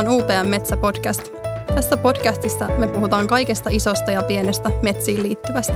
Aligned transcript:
On 0.00 0.08
UPM 0.08 0.48
Metsä-podcast. 0.48 1.32
Tässä 1.74 1.96
podcastissa 1.96 2.68
me 2.78 2.88
puhutaan 2.88 3.26
kaikesta 3.26 3.70
isosta 3.72 4.10
ja 4.10 4.22
pienestä 4.22 4.70
metsiin 4.82 5.22
liittyvästä. 5.22 5.74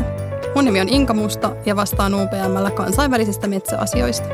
Mun 0.54 0.64
nimi 0.64 0.80
on 0.80 0.88
Inka 0.88 1.14
Musta 1.14 1.56
ja 1.66 1.77
vastaan 1.77 2.14
UPMllä 2.14 2.70
kansainvälisistä 2.70 3.46
metsäasioista. 3.46 4.29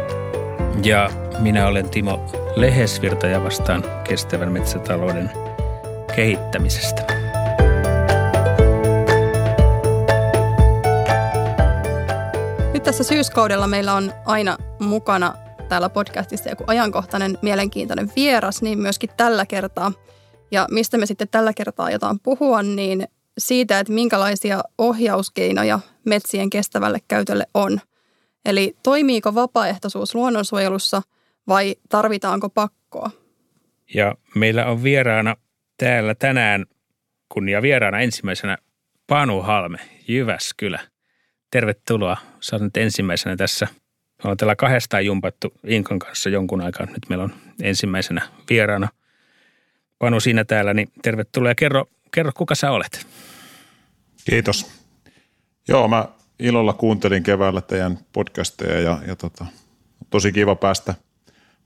Ja 0.84 1.10
minä 1.38 1.66
olen 1.66 1.88
Timo 1.88 2.20
Lehesvirta 2.56 3.26
ja 3.26 3.44
vastaan 3.44 3.84
kestävän 4.04 4.52
metsätalouden 4.52 5.30
kehittämisestä. 6.16 7.02
Nyt 12.72 12.82
tässä 12.82 13.04
syyskaudella 13.04 13.66
meillä 13.66 13.94
on 13.94 14.12
aina 14.24 14.56
mukana 14.78 15.34
täällä 15.70 15.88
podcastissa 15.88 16.50
joku 16.50 16.64
ajankohtainen 16.66 17.38
mielenkiintoinen 17.42 18.10
vieras, 18.16 18.62
niin 18.62 18.78
myöskin 18.78 19.10
tällä 19.16 19.46
kertaa. 19.46 19.92
Ja 20.50 20.66
mistä 20.70 20.98
me 20.98 21.06
sitten 21.06 21.28
tällä 21.28 21.52
kertaa 21.52 21.90
jotain 21.90 22.20
puhua, 22.20 22.62
niin 22.62 23.08
siitä, 23.38 23.78
että 23.78 23.92
minkälaisia 23.92 24.62
ohjauskeinoja 24.78 25.80
metsien 26.06 26.50
kestävälle 26.50 26.98
käytölle 27.08 27.46
on. 27.54 27.80
Eli 28.44 28.76
toimiiko 28.82 29.34
vapaaehtoisuus 29.34 30.14
luonnonsuojelussa 30.14 31.02
vai 31.48 31.76
tarvitaanko 31.88 32.48
pakkoa? 32.48 33.10
Ja 33.94 34.14
meillä 34.34 34.66
on 34.66 34.82
vieraana 34.82 35.36
täällä 35.76 36.14
tänään 36.14 36.66
kunnia 37.28 37.62
vieraana 37.62 38.00
ensimmäisenä 38.00 38.58
Panu 39.06 39.42
Halme, 39.42 39.78
Jyväskylä. 40.08 40.80
Tervetuloa. 41.50 42.16
Sä 42.40 42.58
nyt 42.58 42.76
ensimmäisenä 42.76 43.36
tässä– 43.36 43.68
me 44.20 44.28
ollaan 44.28 44.36
täällä 44.36 44.56
kahdestaan 44.56 45.06
jumpattu 45.06 45.52
Inkan 45.66 45.98
kanssa 45.98 46.30
jonkun 46.30 46.60
aikaa. 46.60 46.86
Nyt 46.86 47.08
meillä 47.08 47.24
on 47.24 47.32
ensimmäisenä 47.62 48.28
vieraana 48.50 48.88
Panu 49.98 50.20
siinä 50.20 50.44
täällä, 50.44 50.74
niin 50.74 50.88
tervetuloa 51.02 51.50
ja 51.50 51.54
kerro, 51.54 51.84
kerro 52.14 52.32
kuka 52.36 52.54
sä 52.54 52.70
olet. 52.70 53.06
Kiitos. 54.30 54.66
Joo, 55.68 55.88
mä 55.88 56.04
ilolla 56.38 56.72
kuuntelin 56.72 57.22
keväällä 57.22 57.60
teidän 57.60 57.98
podcasteja 58.12 58.80
ja, 58.80 58.98
ja 59.06 59.16
tota, 59.16 59.46
tosi 60.10 60.32
kiva 60.32 60.54
päästä, 60.54 60.94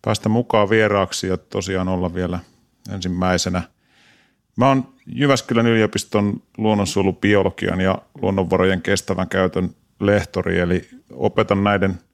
päästä 0.02 0.28
mukaan 0.28 0.70
vieraaksi 0.70 1.26
ja 1.26 1.36
tosiaan 1.36 1.88
olla 1.88 2.14
vielä 2.14 2.38
ensimmäisenä. 2.92 3.62
Mä 4.56 4.68
oon 4.68 4.94
Jyväskylän 5.06 5.66
yliopiston 5.66 6.42
luonnonsuojelubiologian 6.58 7.80
ja 7.80 7.98
luonnonvarojen 8.22 8.82
kestävän 8.82 9.28
käytön 9.28 9.70
lehtori, 10.00 10.58
eli 10.58 10.88
opetan 11.12 11.64
näiden– 11.64 11.98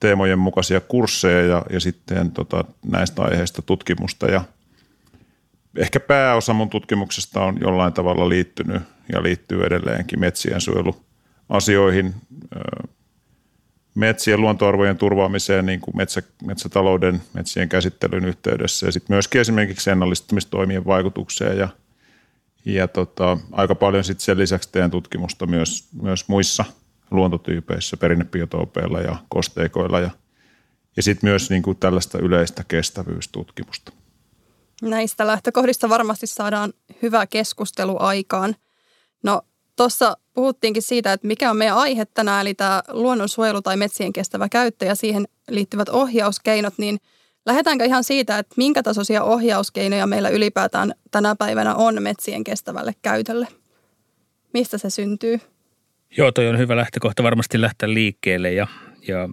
teemojen 0.00 0.38
mukaisia 0.38 0.80
kursseja 0.80 1.46
ja, 1.46 1.62
ja 1.70 1.80
sitten 1.80 2.30
tota, 2.30 2.64
näistä 2.86 3.22
aiheista 3.22 3.62
tutkimusta. 3.62 4.26
Ja 4.26 4.44
ehkä 5.76 6.00
pääosa 6.00 6.52
mun 6.52 6.70
tutkimuksesta 6.70 7.44
on 7.44 7.58
jollain 7.60 7.92
tavalla 7.92 8.28
liittynyt 8.28 8.82
ja 9.12 9.22
liittyy 9.22 9.64
edelleenkin 9.64 10.20
metsien 10.20 10.60
suojeluasioihin, 10.60 12.14
metsien 13.94 14.40
luontoarvojen 14.40 14.98
turvaamiseen 14.98 15.66
niin 15.66 15.80
kuin 15.80 15.96
metsä, 15.96 16.22
metsätalouden, 16.46 17.22
metsien 17.32 17.68
käsittelyn 17.68 18.24
yhteydessä 18.24 18.86
ja 18.86 18.92
sitten 18.92 19.14
myöskin 19.14 19.40
esimerkiksi 19.40 19.90
ennallistamistoimien 19.90 20.86
vaikutukseen 20.86 21.58
ja, 21.58 21.68
ja 22.64 22.88
tota, 22.88 23.38
aika 23.52 23.74
paljon 23.74 24.04
sitten 24.04 24.24
sen 24.24 24.38
lisäksi 24.38 24.68
teen 24.72 24.90
tutkimusta 24.90 25.46
myös, 25.46 25.88
myös 26.02 26.28
muissa– 26.28 26.64
luontotyypeissä, 27.10 27.96
perinnebiotoopeilla 27.96 29.00
ja 29.00 29.16
kosteikoilla 29.28 30.00
ja, 30.00 30.10
ja 30.96 31.02
sitten 31.02 31.30
myös 31.30 31.50
niin 31.50 31.62
kuin 31.62 31.76
tällaista 31.76 32.18
yleistä 32.18 32.64
kestävyystutkimusta. 32.68 33.92
Näistä 34.82 35.26
lähtökohdista 35.26 35.88
varmasti 35.88 36.26
saadaan 36.26 36.72
hyvä 37.02 37.26
keskustelu 37.26 37.96
aikaan. 37.98 38.56
No 39.22 39.42
tuossa 39.76 40.16
puhuttiinkin 40.34 40.82
siitä, 40.82 41.12
että 41.12 41.26
mikä 41.26 41.50
on 41.50 41.56
meidän 41.56 41.76
aihe 41.76 42.04
tänään, 42.04 42.40
eli 42.40 42.54
tämä 42.54 42.82
luonnonsuojelu 42.88 43.62
tai 43.62 43.76
metsien 43.76 44.12
kestävä 44.12 44.48
käyttö 44.48 44.84
ja 44.84 44.94
siihen 44.94 45.28
liittyvät 45.48 45.88
ohjauskeinot, 45.88 46.74
niin 46.78 47.00
lähdetäänkö 47.46 47.84
ihan 47.84 48.04
siitä, 48.04 48.38
että 48.38 48.54
minkä 48.56 48.82
tasoisia 48.82 49.24
ohjauskeinoja 49.24 50.06
meillä 50.06 50.28
ylipäätään 50.28 50.94
tänä 51.10 51.36
päivänä 51.36 51.74
on 51.74 52.02
metsien 52.02 52.44
kestävälle 52.44 52.94
käytölle? 53.02 53.48
Mistä 54.54 54.78
se 54.78 54.90
syntyy? 54.90 55.40
Joo, 56.16 56.32
toi 56.32 56.48
on 56.48 56.58
hyvä 56.58 56.76
lähtökohta 56.76 57.22
varmasti 57.22 57.60
lähteä 57.60 57.94
liikkeelle 57.94 58.52
ja, 58.52 58.66
ja 59.08 59.28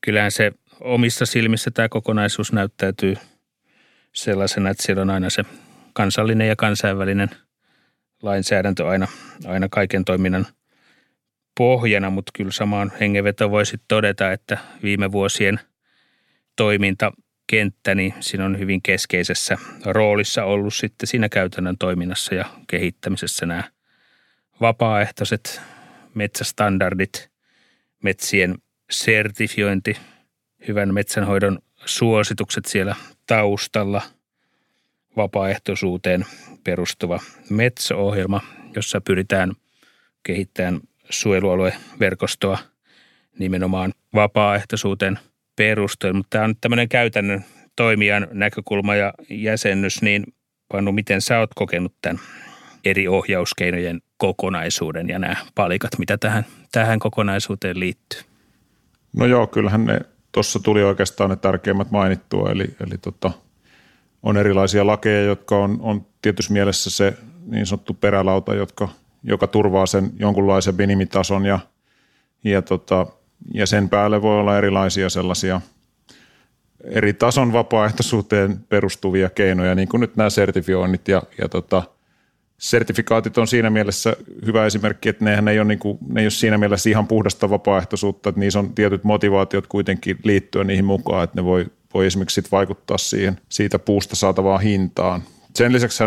kyllähän 0.00 0.30
se 0.30 0.52
omissa 0.80 1.26
silmissä 1.26 1.70
tämä 1.70 1.88
kokonaisuus 1.88 2.52
näyttäytyy 2.52 3.16
sellaisena, 4.14 4.70
että 4.70 4.82
siellä 4.82 5.02
on 5.02 5.10
aina 5.10 5.30
se 5.30 5.44
kansallinen 5.92 6.48
ja 6.48 6.56
kansainvälinen 6.56 7.28
lainsäädäntö 8.22 8.88
aina, 8.88 9.08
aina 9.46 9.68
kaiken 9.70 10.04
toiminnan 10.04 10.46
pohjana, 11.58 12.10
mutta 12.10 12.32
kyllä 12.34 12.52
samaan 12.52 12.92
hengenveto 13.00 13.50
voisi 13.50 13.76
todeta, 13.88 14.32
että 14.32 14.58
viime 14.82 15.12
vuosien 15.12 15.60
toimintakenttä, 16.56 17.94
niin 17.94 18.14
siinä 18.20 18.44
on 18.44 18.58
hyvin 18.58 18.82
keskeisessä 18.82 19.58
roolissa 19.84 20.44
ollut 20.44 20.74
sitten 20.74 21.06
siinä 21.06 21.28
käytännön 21.28 21.78
toiminnassa 21.78 22.34
ja 22.34 22.44
kehittämisessä 22.66 23.46
nämä 23.46 23.64
vapaaehtoiset 24.60 25.60
metsästandardit, 26.18 27.30
metsien 28.02 28.54
sertifiointi, 28.90 29.96
hyvän 30.68 30.94
metsänhoidon 30.94 31.58
suositukset 31.84 32.64
siellä 32.64 32.96
taustalla, 33.26 34.02
vapaaehtoisuuteen 35.16 36.26
perustuva 36.64 37.20
metsäohjelma, 37.50 38.40
jossa 38.76 39.00
pyritään 39.00 39.52
kehittämään 40.22 40.80
suojelualueverkostoa 41.10 42.58
nimenomaan 43.38 43.92
vapaaehtoisuuteen 44.14 45.18
perustuen. 45.56 46.16
Mutta 46.16 46.30
tämä 46.30 46.44
on 46.44 46.50
nyt 46.50 46.58
tämmöinen 46.60 46.88
käytännön 46.88 47.44
toimijan 47.76 48.28
näkökulma 48.32 48.96
ja 48.96 49.12
jäsennys, 49.30 50.02
niin 50.02 50.24
Panu, 50.68 50.92
miten 50.92 51.20
sä 51.20 51.38
oot 51.38 51.50
kokenut 51.54 51.94
tämän 52.02 52.20
eri 52.90 53.08
ohjauskeinojen 53.08 54.00
kokonaisuuden 54.16 55.08
ja 55.08 55.18
nämä 55.18 55.36
palikat, 55.54 55.90
mitä 55.98 56.18
tähän, 56.18 56.46
tähän 56.72 56.98
kokonaisuuteen 56.98 57.80
liittyy? 57.80 58.20
No 59.16 59.26
joo, 59.26 59.46
kyllähän 59.46 59.84
ne 59.84 60.00
tuossa 60.32 60.60
tuli 60.60 60.82
oikeastaan 60.82 61.30
ne 61.30 61.36
tärkeimmät 61.36 61.90
mainittua, 61.90 62.50
eli, 62.50 62.64
eli 62.86 62.98
tota, 62.98 63.30
on 64.22 64.36
erilaisia 64.36 64.86
lakeja, 64.86 65.22
jotka 65.22 65.56
on, 65.56 65.78
on 65.80 66.06
tietyssä 66.22 66.52
mielessä 66.52 66.90
se 66.90 67.14
niin 67.46 67.66
sanottu 67.66 67.94
perälauta, 67.94 68.54
jotka, 68.54 68.88
joka 69.22 69.46
turvaa 69.46 69.86
sen 69.86 70.10
jonkunlaisen 70.18 70.74
minimitason 70.74 71.46
ja, 71.46 71.58
ja, 72.44 72.62
tota, 72.62 73.06
ja 73.54 73.66
sen 73.66 73.88
päälle 73.88 74.22
voi 74.22 74.40
olla 74.40 74.58
erilaisia 74.58 75.10
sellaisia 75.10 75.60
eri 76.84 77.12
tason 77.12 77.52
vapaaehtoisuuteen 77.52 78.60
perustuvia 78.68 79.30
keinoja, 79.30 79.74
niin 79.74 79.88
kuin 79.88 80.00
nyt 80.00 80.16
nämä 80.16 80.30
sertifioinnit 80.30 81.08
ja, 81.08 81.22
ja 81.38 81.48
tota, 81.48 81.82
sertifikaatit 82.58 83.38
on 83.38 83.46
siinä 83.46 83.70
mielessä 83.70 84.16
hyvä 84.46 84.66
esimerkki, 84.66 85.08
että 85.08 85.24
nehän 85.24 85.48
ei 85.48 85.58
ole, 85.58 85.68
niin 85.68 85.78
kuin, 85.78 85.98
ne 86.08 86.20
ei 86.20 86.24
ole 86.24 86.30
siinä 86.30 86.58
mielessä 86.58 86.90
ihan 86.90 87.08
puhdasta 87.08 87.50
vapaaehtoisuutta, 87.50 88.28
että 88.28 88.40
niissä 88.40 88.58
on 88.58 88.74
tietyt 88.74 89.04
motivaatiot 89.04 89.66
kuitenkin 89.66 90.18
liittyä 90.24 90.64
niihin 90.64 90.84
mukaan, 90.84 91.24
että 91.24 91.36
ne 91.36 91.44
voi, 91.44 91.66
voi 91.94 92.06
esimerkiksi 92.06 92.34
sit 92.34 92.52
vaikuttaa 92.52 92.98
siihen, 92.98 93.40
siitä 93.48 93.78
puusta 93.78 94.16
saatavaan 94.16 94.60
hintaan. 94.60 95.22
Sen 95.54 95.72
lisäksi 95.72 96.04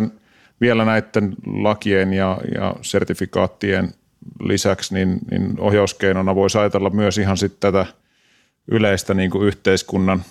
vielä 0.62 0.86
näiden 0.86 1.36
lakien 1.45 2.13
ja, 2.13 2.38
ja 2.56 2.75
sertifikaattien 2.81 3.94
lisäksi 4.44 4.94
niin, 4.94 5.19
niin 5.31 5.59
ohjauskeinona 5.59 6.36
voisi 6.36 6.57
ajatella 6.57 6.89
myös 6.89 7.18
ihan 7.18 7.38
sitten 7.38 7.74
tätä 7.74 7.86
yleistä 8.68 9.13
niin 9.13 9.31
kuin 9.31 9.48
yhteiskunnan 9.48 10.24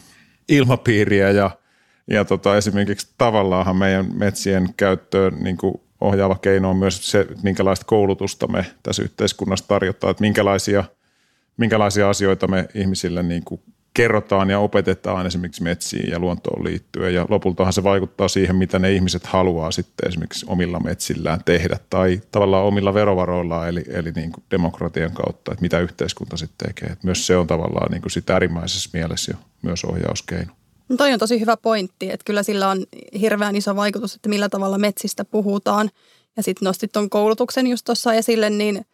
ilmapiiriä 0.49 1.31
ja, 1.31 1.51
ja 2.11 2.25
tota, 2.25 2.57
esimerkiksi 2.57 3.15
tavallaanhan 3.19 3.77
meidän 3.77 4.07
metsien 4.19 4.69
käyttöön 4.77 5.35
niin 5.41 5.57
kuin 5.57 5.81
ohjaava 6.01 6.35
keino 6.35 6.71
on 6.71 6.77
myös 6.77 7.11
se, 7.11 7.27
minkälaista 7.43 7.87
koulutusta 7.87 8.47
me 8.47 8.67
tässä 8.83 9.03
yhteiskunnassa 9.03 9.69
tarjotaan, 9.69 10.11
että 10.11 10.21
minkälaisia, 10.21 10.85
minkälaisia 11.57 12.11
asioita 12.11 12.49
me 12.49 12.69
ihmisille 12.75 13.23
niin 13.23 13.45
kuin 13.45 13.61
kerrotaan 13.95 14.51
ja 14.51 14.59
opetetaan 14.59 15.27
esimerkiksi 15.27 15.63
metsiin 15.63 16.11
ja 16.11 16.19
luontoon 16.19 16.65
liittyen. 16.65 17.15
Ja 17.15 17.27
lopultahan 17.29 17.73
se 17.73 17.83
vaikuttaa 17.83 18.29
siihen, 18.29 18.57
mitä 18.57 18.79
ne 18.79 18.93
ihmiset 18.93 19.27
haluaa 19.27 19.71
sitten 19.71 20.09
esimerkiksi 20.09 20.47
omilla 20.49 20.81
metsillään 20.81 21.45
tehdä 21.45 21.77
tai 21.91 22.21
tavallaan 22.33 22.65
omilla 22.65 22.95
verovaroillaan, 22.95 23.69
eli, 23.69 23.85
eli 23.89 24.13
niin 24.13 24.33
kuin 24.33 24.45
demokratian 24.51 25.13
kautta, 25.13 25.53
että 25.53 25.63
mitä 25.63 25.81
yhteiskunta 25.81 26.37
sitten 26.37 26.69
tekee. 26.69 26.89
Että 26.89 27.07
myös 27.07 27.27
se 27.27 27.37
on 27.37 27.47
tavallaan 27.47 27.91
niin 27.91 28.03
kuin 28.03 28.13
sitä 28.13 28.33
äärimmäisessä 28.33 28.91
mielessä 28.93 29.33
jo 29.33 29.39
myös 29.63 29.85
ohjauskeino. 29.85 30.53
No 30.91 30.97
toi 30.97 31.13
on 31.13 31.19
tosi 31.19 31.41
hyvä 31.41 31.57
pointti, 31.57 32.11
että 32.11 32.25
kyllä 32.25 32.43
sillä 32.43 32.69
on 32.69 32.87
hirveän 33.21 33.57
iso 33.57 33.77
vaikutus, 33.77 34.15
että 34.15 34.29
millä 34.29 34.49
tavalla 34.49 34.79
metsistä 34.79 35.25
puhutaan. 35.25 35.91
Ja 36.37 36.43
sitten 36.43 36.67
nostit 36.67 36.93
tuon 36.93 37.11
koulutuksen 37.11 37.67
just 37.67 37.85
tuossa 37.85 38.15
esille, 38.15 38.51
niin 38.51 38.85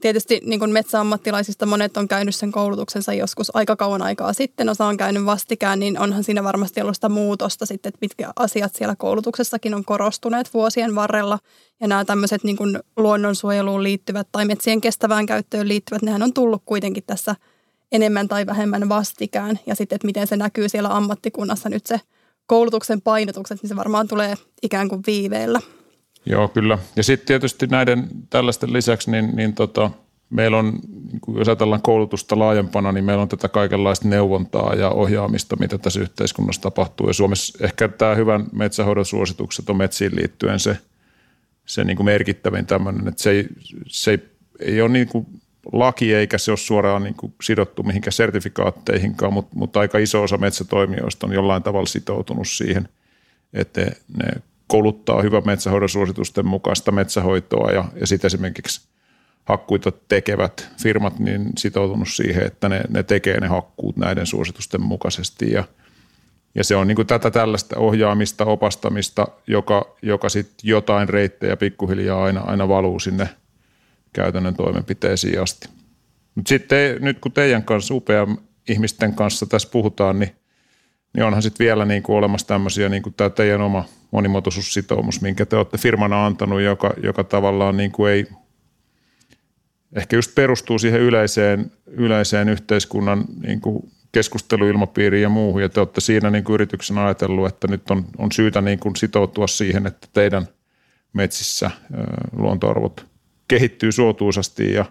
Tietysti 0.00 0.40
niin 0.44 0.58
kuin 0.58 0.72
metsäammattilaisista 0.72 1.66
monet 1.66 1.96
on 1.96 2.08
käynyt 2.08 2.34
sen 2.34 2.52
koulutuksensa 2.52 3.12
joskus 3.12 3.56
aika 3.56 3.76
kauan 3.76 4.02
aikaa 4.02 4.32
sitten, 4.32 4.68
osa 4.68 4.84
on 4.84 4.96
käynyt 4.96 5.24
vastikään, 5.24 5.80
niin 5.80 5.98
onhan 5.98 6.24
siinä 6.24 6.44
varmasti 6.44 6.80
ollut 6.80 6.94
sitä 6.94 7.08
muutosta 7.08 7.66
sitten, 7.66 7.88
että 7.88 7.98
mitkä 8.00 8.32
asiat 8.36 8.74
siellä 8.74 8.96
koulutuksessakin 8.96 9.74
on 9.74 9.84
korostuneet 9.84 10.54
vuosien 10.54 10.94
varrella. 10.94 11.38
Ja 11.80 11.88
nämä 11.88 12.04
tämmöiset 12.04 12.44
niin 12.44 12.56
kuin 12.56 12.78
luonnonsuojeluun 12.96 13.82
liittyvät 13.82 14.28
tai 14.32 14.44
metsien 14.44 14.80
kestävään 14.80 15.26
käyttöön 15.26 15.68
liittyvät, 15.68 16.02
nehän 16.02 16.22
on 16.22 16.32
tullut 16.32 16.62
kuitenkin 16.66 17.04
tässä 17.06 17.36
enemmän 17.92 18.28
tai 18.28 18.46
vähemmän 18.46 18.88
vastikään. 18.88 19.58
Ja 19.66 19.74
sitten, 19.74 19.96
että 19.96 20.06
miten 20.06 20.26
se 20.26 20.36
näkyy 20.36 20.68
siellä 20.68 20.96
ammattikunnassa 20.96 21.68
nyt 21.68 21.86
se 21.86 22.00
koulutuksen 22.46 23.00
painotukset, 23.00 23.62
niin 23.62 23.68
se 23.68 23.76
varmaan 23.76 24.08
tulee 24.08 24.34
ikään 24.62 24.88
kuin 24.88 25.02
viiveellä. 25.06 25.60
Joo, 26.26 26.48
kyllä. 26.48 26.78
Ja 26.96 27.02
sitten 27.02 27.26
tietysti 27.26 27.66
näiden 27.66 28.08
tällaisten 28.30 28.72
lisäksi, 28.72 29.10
niin, 29.10 29.36
niin 29.36 29.54
tota, 29.54 29.90
meillä 30.30 30.58
on, 30.58 30.78
niin 31.12 31.38
jos 31.38 31.48
ajatellaan 31.48 31.82
koulutusta 31.82 32.38
laajempana, 32.38 32.92
niin 32.92 33.04
meillä 33.04 33.22
on 33.22 33.28
tätä 33.28 33.48
kaikenlaista 33.48 34.08
neuvontaa 34.08 34.74
ja 34.74 34.90
ohjaamista, 34.90 35.56
mitä 35.56 35.78
tässä 35.78 36.00
yhteiskunnassa 36.00 36.62
tapahtuu. 36.62 37.06
Ja 37.06 37.12
Suomessa 37.12 37.64
ehkä 37.64 37.88
tämä 37.88 38.14
hyvän 38.14 38.46
metsähoidon 38.52 39.04
suositukset 39.04 39.70
on 39.70 39.76
metsiin 39.76 40.16
liittyen 40.16 40.60
se, 40.60 40.78
se 41.66 41.84
niin 41.84 41.96
kuin 41.96 42.04
merkittävin 42.04 42.66
tämmöinen, 42.66 43.08
että 43.08 43.22
se 43.22 43.30
ei, 43.30 43.46
se 43.86 44.10
ei, 44.10 44.18
ei 44.60 44.80
ole 44.80 44.88
niin 44.88 45.08
kuin 45.08 45.26
laki 45.72 46.14
eikä 46.14 46.38
se 46.38 46.50
ole 46.50 46.58
suoraan 46.58 47.02
niin 47.02 47.14
kuin 47.14 47.34
sidottu 47.42 47.82
mihinkään 47.82 48.12
sertifikaatteihinkaan, 48.12 49.32
mutta, 49.32 49.56
mutta 49.56 49.80
aika 49.80 49.98
iso 49.98 50.22
osa 50.22 50.38
metsätoimijoista 50.38 51.26
on 51.26 51.32
jollain 51.32 51.62
tavalla 51.62 51.86
sitoutunut 51.86 52.48
siihen, 52.48 52.88
että 53.52 53.80
ne 54.16 54.42
kouluttaa 54.66 55.22
hyvän 55.22 55.42
metsähoidon 55.46 55.88
suositusten 55.88 56.46
mukaista 56.46 56.92
metsähoitoa 56.92 57.70
ja, 57.70 57.84
ja 58.00 58.06
sitten 58.06 58.26
esimerkiksi 58.26 58.88
hakkuita 59.44 59.92
tekevät 60.08 60.68
firmat 60.82 61.18
niin 61.18 61.50
sitoutunut 61.58 62.08
siihen, 62.08 62.46
että 62.46 62.68
ne, 62.68 62.80
ne 62.88 63.02
tekee 63.02 63.40
ne 63.40 63.46
hakkuut 63.46 63.96
näiden 63.96 64.26
suositusten 64.26 64.82
mukaisesti. 64.82 65.52
Ja, 65.52 65.64
ja 66.54 66.64
se 66.64 66.76
on 66.76 66.86
niin 66.86 66.96
kuin 66.96 67.06
tätä 67.06 67.30
tällaista 67.30 67.78
ohjaamista, 67.78 68.44
opastamista, 68.44 69.28
joka, 69.46 69.96
joka 70.02 70.28
sitten 70.28 70.68
jotain 70.68 71.08
reittejä 71.08 71.56
pikkuhiljaa 71.56 72.24
aina, 72.24 72.40
aina 72.40 72.68
valuu 72.68 72.98
sinne 72.98 73.28
käytännön 74.22 74.54
toimenpiteisiin 74.54 75.42
asti. 75.42 75.68
Mutta 76.34 76.48
sitten 76.48 76.96
nyt 77.00 77.18
kun 77.18 77.32
teidän 77.32 77.62
kanssa, 77.62 77.94
upean 77.94 78.38
ihmisten 78.68 79.14
kanssa 79.14 79.46
tässä 79.46 79.68
puhutaan, 79.72 80.18
niin, 80.18 80.30
niin 81.14 81.24
onhan 81.24 81.42
sitten 81.42 81.64
vielä 81.64 81.84
niin 81.84 82.02
kuin 82.02 82.16
olemassa 82.16 82.46
tämmöisiä, 82.46 82.88
niin 82.88 83.02
kuin 83.02 83.14
tämä 83.14 83.30
teidän 83.30 83.60
oma– 83.60 83.84
monimuotoisuussitoumus, 84.10 85.20
minkä 85.20 85.46
te 85.46 85.56
olette 85.56 85.78
firmana 85.78 86.26
antanut, 86.26 86.60
joka, 86.60 86.94
joka 87.02 87.24
tavallaan 87.24 87.76
niin 87.76 87.92
kuin 87.92 88.12
ei, 88.12 88.26
ehkä 89.96 90.16
just 90.16 90.34
perustuu 90.34 90.78
siihen 90.78 91.00
yleiseen, 91.00 91.72
yleiseen 91.86 92.48
yhteiskunnan 92.48 93.24
niin 93.42 93.60
kuin 93.60 93.90
keskusteluilmapiiriin 94.12 95.22
ja 95.22 95.28
muuhun, 95.28 95.62
ja 95.62 95.68
te 95.68 95.80
olette 95.80 96.00
siinä 96.00 96.30
niin 96.30 96.44
kuin 96.44 96.54
yrityksen 96.54 96.98
ajatellut, 96.98 97.48
että 97.48 97.68
nyt 97.68 97.90
on, 97.90 98.04
on 98.18 98.32
syytä 98.32 98.60
niin 98.60 98.78
kuin 98.78 98.96
sitoutua 98.96 99.46
siihen, 99.46 99.86
että 99.86 100.08
teidän 100.12 100.46
metsissä 101.12 101.70
luontoarvot 102.36 103.06
kehittyy 103.48 103.92
suotuisasti 103.92 104.72
ja, 104.72 104.84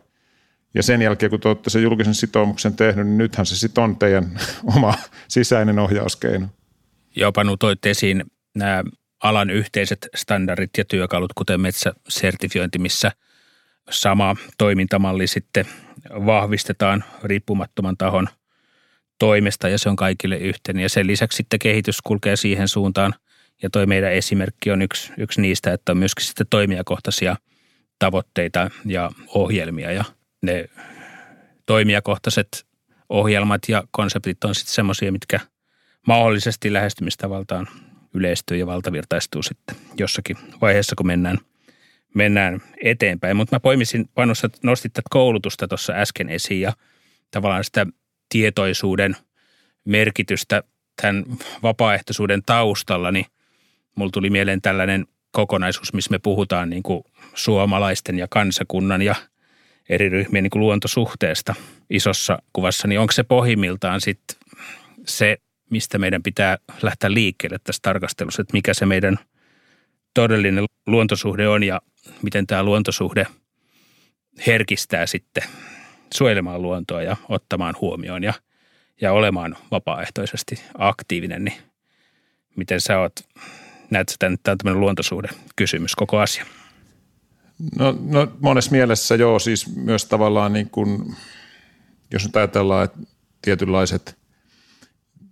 ja 0.73 0.83
sen 0.83 1.01
jälkeen, 1.01 1.29
kun 1.29 1.39
te 1.39 1.47
olette 1.47 1.69
sen 1.69 1.83
julkisen 1.83 2.15
sitoumuksen 2.15 2.75
tehnyt, 2.75 3.07
niin 3.07 3.17
nythän 3.17 3.45
se 3.45 3.55
sitten 3.55 3.83
on 3.83 3.95
teidän 3.95 4.39
oma 4.75 4.93
sisäinen 5.27 5.79
ohjauskeino. 5.79 6.47
Jopa 7.15 7.43
toit 7.59 7.85
esiin 7.85 8.23
nämä 8.55 8.83
alan 9.23 9.49
yhteiset 9.49 10.07
standardit 10.15 10.69
ja 10.77 10.85
työkalut, 10.85 11.33
kuten 11.33 11.61
metsäsertifiointi, 11.61 12.79
missä 12.79 13.11
sama 13.89 14.35
toimintamalli 14.57 15.27
sitten 15.27 15.65
vahvistetaan 16.09 17.03
riippumattoman 17.23 17.97
tahon 17.97 18.29
toimesta 19.19 19.69
ja 19.69 19.79
se 19.79 19.89
on 19.89 19.95
kaikille 19.95 20.37
yhteen. 20.37 20.79
Ja 20.79 20.89
sen 20.89 21.07
lisäksi 21.07 21.35
sitten 21.35 21.59
kehitys 21.59 22.01
kulkee 22.01 22.35
siihen 22.35 22.67
suuntaan 22.67 23.13
ja 23.63 23.69
toi 23.69 23.85
meidän 23.85 24.13
esimerkki 24.13 24.71
on 24.71 24.81
yksi, 24.81 25.13
yksi 25.17 25.41
niistä, 25.41 25.73
että 25.73 25.91
on 25.91 25.97
myöskin 25.97 26.25
sitten 26.25 26.47
toimijakohtaisia 26.49 27.35
tavoitteita 27.99 28.71
ja 28.85 29.11
ohjelmia 29.27 29.91
ja 29.91 30.03
ne 30.41 30.69
toimijakohtaiset 31.65 32.65
ohjelmat 33.09 33.61
ja 33.67 33.83
konseptit 33.91 34.43
on 34.43 34.55
sitten 34.55 34.73
semmoisia, 34.73 35.11
mitkä 35.11 35.39
mahdollisesti 36.07 36.73
lähestymistavaltaan 36.73 37.67
yleistyy 38.13 38.57
ja 38.57 38.67
valtavirtaistuu 38.67 39.43
sitten 39.43 39.75
jossakin 39.97 40.37
vaiheessa, 40.61 40.95
kun 40.95 41.07
mennään, 41.07 41.37
mennään 42.13 42.61
eteenpäin. 42.83 43.37
Mutta 43.37 43.55
mä 43.55 43.59
poimisin, 43.59 44.09
panossa 44.13 44.49
nostit 44.63 44.93
tätä 44.93 45.07
koulutusta 45.09 45.67
tuossa 45.67 45.93
äsken 45.93 46.29
esiin 46.29 46.61
ja 46.61 46.73
tavallaan 47.31 47.63
sitä 47.63 47.85
tietoisuuden 48.29 49.15
merkitystä 49.85 50.63
tämän 51.01 51.25
vapaaehtoisuuden 51.63 52.43
taustalla, 52.45 53.11
niin 53.11 53.25
mulla 53.95 54.11
tuli 54.11 54.29
mieleen 54.29 54.61
tällainen 54.61 55.07
kokonaisuus, 55.31 55.93
missä 55.93 56.11
me 56.11 56.19
puhutaan 56.19 56.69
niin 56.69 56.83
kuin 56.83 57.03
suomalaisten 57.33 58.17
ja 58.19 58.27
kansakunnan 58.29 59.01
ja 59.01 59.15
eri 59.89 60.09
ryhmien 60.09 60.43
niin 60.43 60.51
kuin 60.51 60.59
luontosuhteesta 60.59 61.55
isossa 61.89 62.39
kuvassa, 62.53 62.87
niin 62.87 62.99
onko 62.99 63.11
se 63.11 63.23
pohjimmiltaan 63.23 64.01
sitten 64.01 64.37
se 65.05 65.37
mistä 65.69 65.97
meidän 65.97 66.23
pitää 66.23 66.57
lähteä 66.81 67.13
liikkeelle 67.13 67.57
tässä 67.63 67.79
tarkastelussa, 67.81 68.41
että 68.41 68.53
mikä 68.53 68.73
se 68.73 68.85
meidän 68.85 69.19
todellinen 70.13 70.65
luontosuhde 70.87 71.47
on 71.47 71.63
ja 71.63 71.81
miten 72.21 72.47
tämä 72.47 72.63
luontosuhde 72.63 73.27
herkistää 74.47 75.05
sitten 75.05 75.43
suojelemaan 76.13 76.61
luontoa 76.61 77.01
ja 77.01 77.17
ottamaan 77.29 77.75
huomioon 77.81 78.23
ja, 78.23 78.33
ja 79.01 79.11
olemaan 79.11 79.57
vapaaehtoisesti 79.71 80.63
aktiivinen, 80.77 81.45
niin 81.45 81.57
miten 82.55 82.81
sä 82.81 82.99
oot, 82.99 83.13
näet 83.89 84.09
sä 84.09 84.15
tämän, 84.19 84.37
tämä 84.43 84.53
on 84.53 84.57
tämmöinen 84.57 84.79
luontosuhde 84.79 85.27
kysymys 85.55 85.95
koko 85.95 86.19
asia? 86.19 86.45
No, 87.79 87.97
no 88.01 88.27
monessa 88.39 88.71
mielessä 88.71 89.15
joo, 89.15 89.39
siis 89.39 89.75
myös 89.75 90.05
tavallaan 90.05 90.53
niin 90.53 90.69
kuin, 90.69 91.15
jos 92.11 92.23
nyt 92.25 92.35
ajatellaan, 92.35 92.85
että 92.85 92.99
tietynlaiset– 93.41 94.17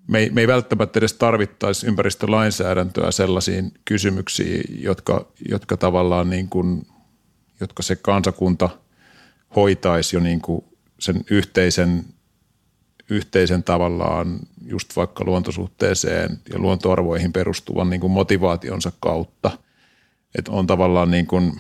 me 0.08 0.20
ei, 0.20 0.30
me 0.30 0.42
ei 0.42 0.48
välttämättä 0.48 1.00
edes 1.00 1.14
tarvittaisi 1.14 1.88
ympäristölainsäädäntöä 1.88 3.12
sellaisiin 3.12 3.72
kysymyksiin, 3.86 4.84
jotka, 4.84 5.28
jotka 5.50 5.78
tavallaan 5.78 6.30
niin 6.30 6.50
kuin, 6.50 6.88
jotka 7.60 7.84
se 7.84 7.96
kansakunta 7.96 8.70
hoitaisi 9.56 10.16
jo 10.16 10.20
niin 10.20 10.42
kuin 10.42 10.66
sen 11.00 11.22
yhteisen, 11.32 12.06
yhteisen 13.10 13.64
tavallaan 13.64 14.40
just 14.66 14.96
vaikka 14.96 15.24
luontosuhteeseen 15.24 16.40
ja 16.54 16.60
luontoarvoihin 16.60 17.34
perustuvan 17.34 17.90
niin 17.90 18.02
kuin 18.02 18.12
motivaationsa 18.12 18.92
kautta. 19.00 19.52
Että 20.38 20.52
on 20.52 20.68
tavallaan 20.68 21.12
niin 21.12 21.28
kuin– 21.28 21.54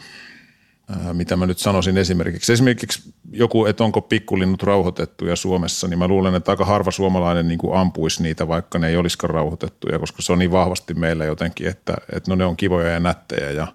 Äh, 0.91 1.13
mitä 1.13 1.35
mä 1.35 1.45
nyt 1.45 1.57
sanoisin 1.57 1.97
esimerkiksi. 1.97 2.53
Esimerkiksi 2.53 3.13
joku, 3.31 3.65
että 3.65 3.83
onko 3.83 4.01
pikkulinnut 4.01 4.63
rauhoitettuja 4.63 5.35
Suomessa, 5.35 5.87
niin 5.87 5.99
mä 5.99 6.07
luulen, 6.07 6.35
että 6.35 6.51
aika 6.51 6.65
harva 6.65 6.91
suomalainen 6.91 7.47
niin 7.47 7.57
kuin 7.57 7.77
ampuisi 7.77 8.23
niitä, 8.23 8.47
vaikka 8.47 8.79
ne 8.79 8.87
ei 8.87 8.97
olisikaan 8.97 9.33
rauhoitettuja, 9.33 9.99
koska 9.99 10.21
se 10.21 10.33
on 10.33 10.39
niin 10.39 10.51
vahvasti 10.51 10.93
meillä 10.93 11.25
jotenkin, 11.25 11.67
että, 11.67 11.93
että 12.11 12.31
no 12.31 12.35
ne 12.35 12.45
on 12.45 12.57
kivoja 12.57 12.89
ja 12.89 12.99
nättejä 12.99 13.51
ja 13.51 13.67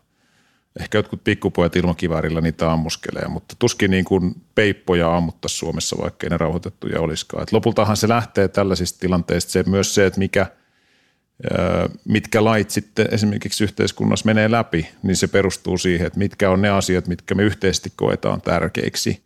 ehkä 0.80 0.98
jotkut 0.98 1.24
pikkupojat 1.24 1.76
ilmakiväärillä 1.76 2.40
niitä 2.40 2.72
ammuskelee, 2.72 3.28
mutta 3.28 3.56
tuskin 3.58 3.90
niin 3.90 4.04
kuin 4.04 4.34
peippoja 4.54 5.16
ammuttaisi 5.16 5.56
Suomessa, 5.56 5.96
vaikka 6.02 6.28
ne 6.28 6.36
rauhoitettuja 6.36 7.00
olisikaan. 7.00 7.42
Et 7.42 7.52
lopultahan 7.52 7.96
se 7.96 8.08
lähtee 8.08 8.48
tällaisista 8.48 9.00
tilanteista 9.00 9.52
se, 9.52 9.62
myös 9.66 9.94
se, 9.94 10.06
että 10.06 10.18
mikä– 10.18 10.46
mitkä 12.04 12.44
lait 12.44 12.70
sitten 12.70 13.08
esimerkiksi 13.10 13.64
yhteiskunnassa 13.64 14.26
menee 14.26 14.50
läpi, 14.50 14.88
niin 15.02 15.16
se 15.16 15.26
perustuu 15.26 15.78
siihen, 15.78 16.06
että 16.06 16.18
mitkä 16.18 16.50
on 16.50 16.62
ne 16.62 16.68
asiat, 16.68 17.06
mitkä 17.06 17.34
me 17.34 17.42
yhteisesti 17.42 17.92
koetaan 17.96 18.40
tärkeiksi 18.40 19.22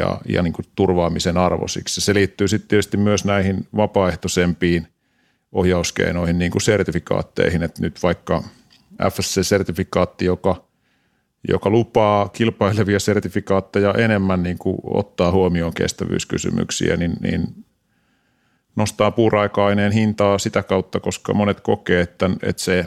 ja, 0.00 0.20
ja 0.28 0.42
niin 0.42 0.52
kuin 0.52 0.66
turvaamisen 0.74 1.36
arvoisiksi. 1.36 2.00
Se 2.00 2.14
liittyy 2.14 2.48
sitten 2.48 2.68
tietysti 2.68 2.96
myös 2.96 3.24
näihin 3.24 3.66
vapaaehtoisempiin 3.76 4.86
ohjauskeinoihin, 5.52 6.38
niin 6.38 6.50
kuin 6.50 6.62
sertifikaatteihin, 6.62 7.62
että 7.62 7.82
nyt 7.82 8.02
vaikka 8.02 8.42
FSC-sertifikaatti, 9.02 10.24
joka, 10.24 10.64
joka 11.48 11.70
lupaa 11.70 12.28
kilpailevia 12.28 13.00
sertifikaatteja 13.00 13.94
enemmän 13.98 14.42
niin 14.42 14.58
kuin 14.58 14.78
ottaa 14.84 15.30
huomioon 15.30 15.74
kestävyyskysymyksiä, 15.74 16.96
niin, 16.96 17.12
niin 17.20 17.64
nostaa 18.76 19.10
puuraaka-aineen 19.10 19.92
hintaa 19.92 20.38
sitä 20.38 20.62
kautta, 20.62 21.00
koska 21.00 21.34
monet 21.34 21.60
kokee, 21.60 22.00
että, 22.00 22.30
että 22.42 22.62
se 22.62 22.86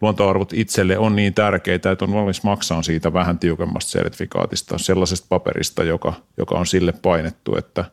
luontoarvot 0.00 0.52
itselle 0.52 0.98
on 0.98 1.16
niin 1.16 1.34
tärkeitä, 1.34 1.90
että 1.90 2.04
on 2.04 2.14
valmis 2.14 2.42
maksaa 2.42 2.82
siitä 2.82 3.12
vähän 3.12 3.38
tiukemmasta 3.38 3.90
sertifikaatista, 3.90 4.78
sellaisesta 4.78 5.26
paperista, 5.28 5.84
joka, 5.84 6.12
joka 6.36 6.54
on 6.54 6.66
sille 6.66 6.92
painettu, 7.02 7.56
että 7.56 7.84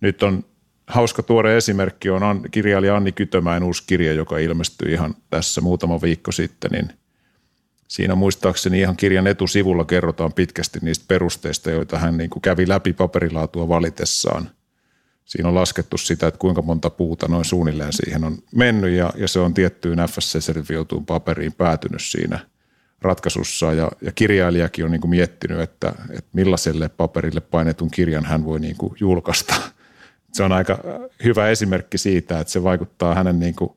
nyt 0.00 0.22
on 0.22 0.44
hauska 0.86 1.22
tuore 1.22 1.56
esimerkki 1.56 2.10
on 2.10 2.42
kirjailija 2.50 2.96
Anni 2.96 3.12
Kytömäen 3.12 3.62
uusi 3.62 3.82
kirja, 3.86 4.12
joka 4.12 4.38
ilmestyi 4.38 4.92
ihan 4.92 5.14
tässä 5.30 5.60
muutama 5.60 6.02
viikko 6.02 6.32
sitten, 6.32 6.70
niin 6.70 7.01
siinä 7.88 8.14
muistaakseni 8.14 8.80
ihan 8.80 8.96
kirjan 8.96 9.26
etusivulla 9.26 9.84
kerrotaan 9.84 10.32
pitkästi 10.32 10.78
niistä 10.82 11.04
perusteista, 11.08 11.70
joita 11.70 11.98
hän 11.98 12.16
niin 12.16 12.30
kuin 12.30 12.42
kävi 12.42 12.68
läpi 12.68 12.92
paperilaatua 12.92 13.68
valitessaan. 13.68 14.50
Siinä 15.24 15.48
on 15.48 15.54
laskettu 15.54 15.98
sitä, 15.98 16.26
että 16.26 16.38
kuinka 16.38 16.62
monta 16.62 16.90
puuta 16.90 17.28
noin 17.28 17.44
suunnilleen 17.44 17.92
siihen 17.92 18.24
on 18.24 18.38
mennyt 18.54 18.92
ja, 18.92 19.12
ja 19.16 19.28
se 19.28 19.40
on 19.40 19.54
tiettyyn 19.54 19.98
FSC-sertifioituun 19.98 21.06
paperiin 21.06 21.52
päätynyt 21.52 22.02
siinä 22.02 22.38
ratkaisussa. 23.02 23.72
Ja, 23.72 23.90
ja 24.02 24.12
kirjailijakin 24.12 24.84
on 24.84 24.90
niin 24.90 25.00
kuin 25.00 25.10
miettinyt, 25.10 25.60
että, 25.60 25.92
että 26.10 26.30
millaiselle 26.32 26.88
paperille 26.88 27.40
painetun 27.40 27.90
kirjan 27.90 28.24
hän 28.24 28.44
voi 28.44 28.60
niin 28.60 28.76
kuin 28.76 28.94
julkaista. 29.00 29.54
Se 30.32 30.42
on 30.42 30.52
aika 30.52 30.78
hyvä 31.24 31.48
esimerkki 31.48 31.98
siitä, 31.98 32.40
että 32.40 32.52
se 32.52 32.62
vaikuttaa 32.62 33.14
hänen 33.14 33.40
niin 33.40 33.54
kuin 33.54 33.70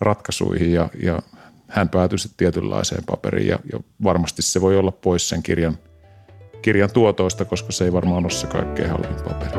ratkaisuihin 0.00 0.72
ja, 0.72 0.88
ja 1.02 1.22
hän 1.72 1.88
päätyi 1.88 2.18
sitten 2.18 2.36
tietynlaiseen 2.36 3.04
paperiin 3.04 3.48
ja, 3.48 3.58
ja 3.72 3.80
varmasti 4.04 4.42
se 4.42 4.60
voi 4.60 4.76
olla 4.76 4.92
pois 4.92 5.28
sen 5.28 5.42
kirjan, 5.42 5.78
kirjan 6.62 6.90
tuotoista, 6.90 7.44
koska 7.44 7.72
se 7.72 7.84
ei 7.84 7.92
varmaan 7.92 8.24
ole 8.24 8.30
se 8.30 8.46
kaikkein 8.46 8.90
halvin 8.90 9.16
paperi. 9.24 9.52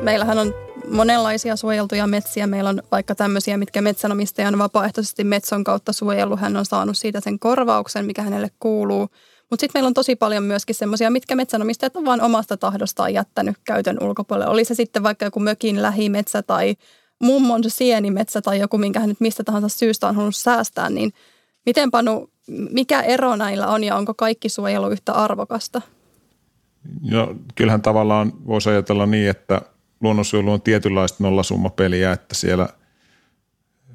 Meillähän 0.00 0.38
on 0.38 0.54
monenlaisia 0.92 1.56
suojeltuja 1.56 2.06
metsiä. 2.06 2.46
Meillä 2.46 2.70
on 2.70 2.82
vaikka 2.90 3.14
tämmöisiä, 3.14 3.56
mitkä 3.56 3.82
metsänomistaja 3.82 4.48
on 4.48 4.58
vapaaehtoisesti 4.58 5.24
metson 5.24 5.64
kautta 5.64 5.92
suojellut. 5.92 6.40
Hän 6.40 6.56
on 6.56 6.66
saanut 6.66 6.98
siitä 6.98 7.20
sen 7.20 7.38
korvauksen, 7.38 8.06
mikä 8.06 8.22
hänelle 8.22 8.50
kuuluu. 8.60 9.08
Mutta 9.50 9.60
sitten 9.62 9.78
meillä 9.78 9.86
on 9.86 9.94
tosi 9.94 10.16
paljon 10.16 10.42
myöskin 10.42 10.74
semmoisia, 10.74 11.10
mitkä 11.10 11.36
metsänomistajat 11.36 11.96
on 11.96 12.04
vain 12.04 12.20
omasta 12.20 12.56
tahdostaan 12.56 13.14
jättänyt 13.14 13.56
käytön 13.64 13.96
ulkopuolelle. 14.00 14.50
Oli 14.52 14.64
se 14.64 14.74
sitten 14.74 15.02
vaikka 15.02 15.24
joku 15.24 15.40
mökin 15.40 15.82
lähimetsä 15.82 16.42
tai 16.42 16.76
mummon 17.22 17.62
sienimetsä 17.68 18.42
tai 18.42 18.60
joku, 18.60 18.78
minkä 18.78 19.00
hän 19.00 19.08
nyt 19.08 19.20
mistä 19.20 19.44
tahansa 19.44 19.68
syystä 19.68 20.08
on 20.08 20.14
halunnut 20.14 20.36
säästää, 20.36 20.90
niin 20.90 21.12
miten 21.66 21.90
Panu, 21.90 22.30
mikä 22.70 23.00
ero 23.00 23.36
näillä 23.36 23.66
on 23.66 23.84
ja 23.84 23.96
onko 23.96 24.14
kaikki 24.14 24.48
suojelu 24.48 24.88
yhtä 24.88 25.12
arvokasta? 25.12 25.82
No, 27.10 27.34
kyllähän 27.54 27.82
tavallaan 27.82 28.32
voisi 28.46 28.70
ajatella 28.70 29.06
niin, 29.06 29.30
että 29.30 29.62
luonnonsuojelu 30.02 30.52
on 30.52 30.62
tietynlaista 30.62 31.24
nollasummapeliä, 31.24 32.12
että 32.12 32.34
siellä 32.34 32.68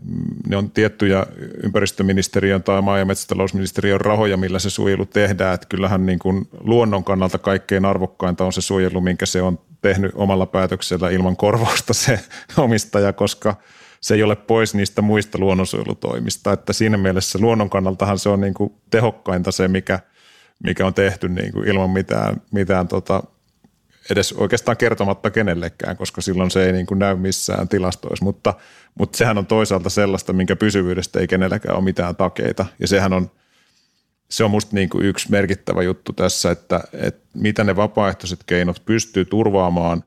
mm, 0.03 0.35
ne 0.47 0.57
on 0.57 0.71
tiettyjä 0.71 1.25
ympäristöministeriön 1.63 2.63
tai 2.63 2.81
maa- 2.81 2.97
ja 2.97 3.05
metsätalousministeriön 3.05 4.01
rahoja, 4.01 4.37
millä 4.37 4.59
se 4.59 4.69
suojelu 4.69 5.05
tehdään. 5.05 5.53
Että 5.53 5.67
kyllähän 5.67 6.05
niin 6.05 6.19
kuin 6.19 6.47
luonnon 6.59 7.03
kannalta 7.03 7.37
kaikkein 7.37 7.85
arvokkainta 7.85 8.45
on 8.45 8.53
se 8.53 8.61
suojelu, 8.61 9.01
minkä 9.01 9.25
se 9.25 9.41
on 9.41 9.59
tehnyt 9.81 10.11
omalla 10.15 10.45
päätöksellä 10.45 11.09
ilman 11.09 11.37
korvausta 11.37 11.93
se 11.93 12.19
omistaja, 12.57 13.13
koska 13.13 13.55
se 14.01 14.15
ei 14.15 14.23
ole 14.23 14.35
pois 14.35 14.75
niistä 14.75 15.01
muista 15.01 15.37
luonnonsuojelutoimista. 15.37 16.53
Että 16.53 16.73
siinä 16.73 16.97
mielessä 16.97 17.39
luonnon 17.41 17.69
kannaltahan 17.69 18.19
se 18.19 18.29
on 18.29 18.41
niin 18.41 18.53
kuin 18.53 18.73
tehokkainta 18.89 19.51
se, 19.51 19.67
mikä, 19.67 19.99
mikä 20.63 20.85
on 20.85 20.93
tehty 20.93 21.29
niin 21.29 21.51
kuin 21.51 21.67
ilman 21.67 21.89
mitään, 21.89 22.41
mitään 22.51 22.87
tota 22.87 23.23
edes 24.09 24.33
oikeastaan 24.33 24.77
kertomatta 24.77 25.29
kenellekään, 25.29 25.97
koska 25.97 26.21
silloin 26.21 26.51
se 26.51 26.65
ei 26.65 26.71
niin 26.71 26.85
kuin 26.85 26.99
näy 26.99 27.15
missään 27.15 27.67
tilastoissa, 27.67 28.25
mutta, 28.25 28.53
mutta 28.95 29.17
sehän 29.17 29.37
on 29.37 29.45
toisaalta 29.45 29.89
sellaista, 29.89 30.33
minkä 30.33 30.55
pysyvyydestä 30.55 31.19
ei 31.19 31.27
kenelläkään 31.27 31.75
ole 31.75 31.83
mitään 31.83 32.15
takeita. 32.15 32.65
Ja 32.79 32.87
sehän 32.87 33.13
on, 33.13 33.31
se 34.29 34.43
on 34.43 34.51
musta 34.51 34.75
niin 34.75 34.89
kuin 34.89 35.05
yksi 35.05 35.31
merkittävä 35.31 35.83
juttu 35.83 36.13
tässä, 36.13 36.51
että, 36.51 36.83
että 36.93 37.27
mitä 37.33 37.63
ne 37.63 37.75
vapaaehtoiset 37.75 38.39
keinot 38.45 38.81
pystyy 38.85 39.25
turvaamaan, 39.25 40.03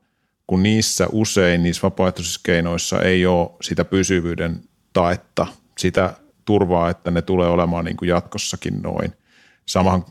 kun 0.47 0.63
niissä 0.63 1.07
usein 1.11 1.63
niissä 1.63 1.81
vapaaehtoisissa 1.83 2.41
keinoissa 2.43 3.01
ei 3.01 3.25
ole 3.25 3.49
sitä 3.61 3.85
pysyvyyden 3.85 4.61
taetta, 4.93 5.47
sitä 5.77 6.13
turvaa, 6.45 6.89
että 6.89 7.11
ne 7.11 7.21
tulee 7.21 7.47
olemaan 7.47 7.85
niin 7.85 7.97
kuin 7.97 8.09
jatkossakin 8.09 8.81
noin. 8.81 9.13
Samahan, 9.65 10.05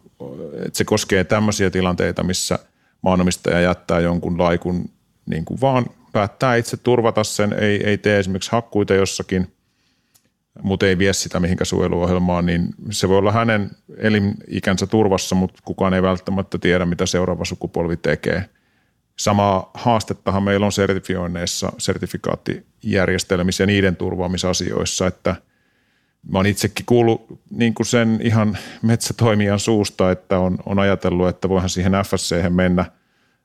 että 0.66 0.78
se 0.78 0.84
koskee 0.84 1.24
tämmöisiä 1.24 1.70
tilanteita, 1.70 2.22
missä– 2.22 2.58
maanomistaja 3.02 3.60
jättää 3.60 4.00
jonkun 4.00 4.38
laikun 4.38 4.90
niin 5.26 5.44
kuin 5.44 5.60
vaan 5.60 5.86
päättää 6.12 6.56
itse 6.56 6.76
turvata 6.76 7.24
sen, 7.24 7.52
ei, 7.52 7.84
ei 7.84 7.98
tee 7.98 8.18
esimerkiksi 8.18 8.52
hakkuita 8.52 8.94
jossakin, 8.94 9.52
mutta 10.62 10.86
ei 10.86 10.98
vie 10.98 11.12
sitä 11.12 11.40
mihinkä 11.40 11.64
suojeluohjelmaan, 11.64 12.46
niin 12.46 12.68
se 12.90 13.08
voi 13.08 13.18
olla 13.18 13.32
hänen 13.32 13.70
elinikänsä 13.96 14.86
turvassa, 14.86 15.34
mutta 15.34 15.60
kukaan 15.64 15.94
ei 15.94 16.02
välttämättä 16.02 16.58
tiedä, 16.58 16.86
mitä 16.86 17.06
seuraava 17.06 17.44
sukupolvi 17.44 17.96
tekee. 17.96 18.44
Samaa 19.18 19.70
haastettahan 19.74 20.42
meillä 20.42 20.66
on 20.66 20.72
sertifioinneissa, 20.72 21.72
sertifikaattijärjestelmissä 21.78 23.62
ja 23.62 23.66
niiden 23.66 23.96
turvaamisasioissa, 23.96 25.06
että 25.06 25.36
mä 26.28 26.38
oon 26.38 26.46
itsekin 26.46 26.86
kuullut 26.86 27.40
niin 27.50 27.74
kuin 27.74 27.86
sen 27.86 28.20
ihan 28.22 28.58
metsätoimijan 28.82 29.58
suusta, 29.58 30.10
että 30.10 30.38
on, 30.38 30.58
on 30.66 30.78
ajatellut, 30.78 31.28
että 31.28 31.48
voihan 31.48 31.68
siihen 31.68 31.92
FSC 31.92 32.50
mennä– 32.50 32.84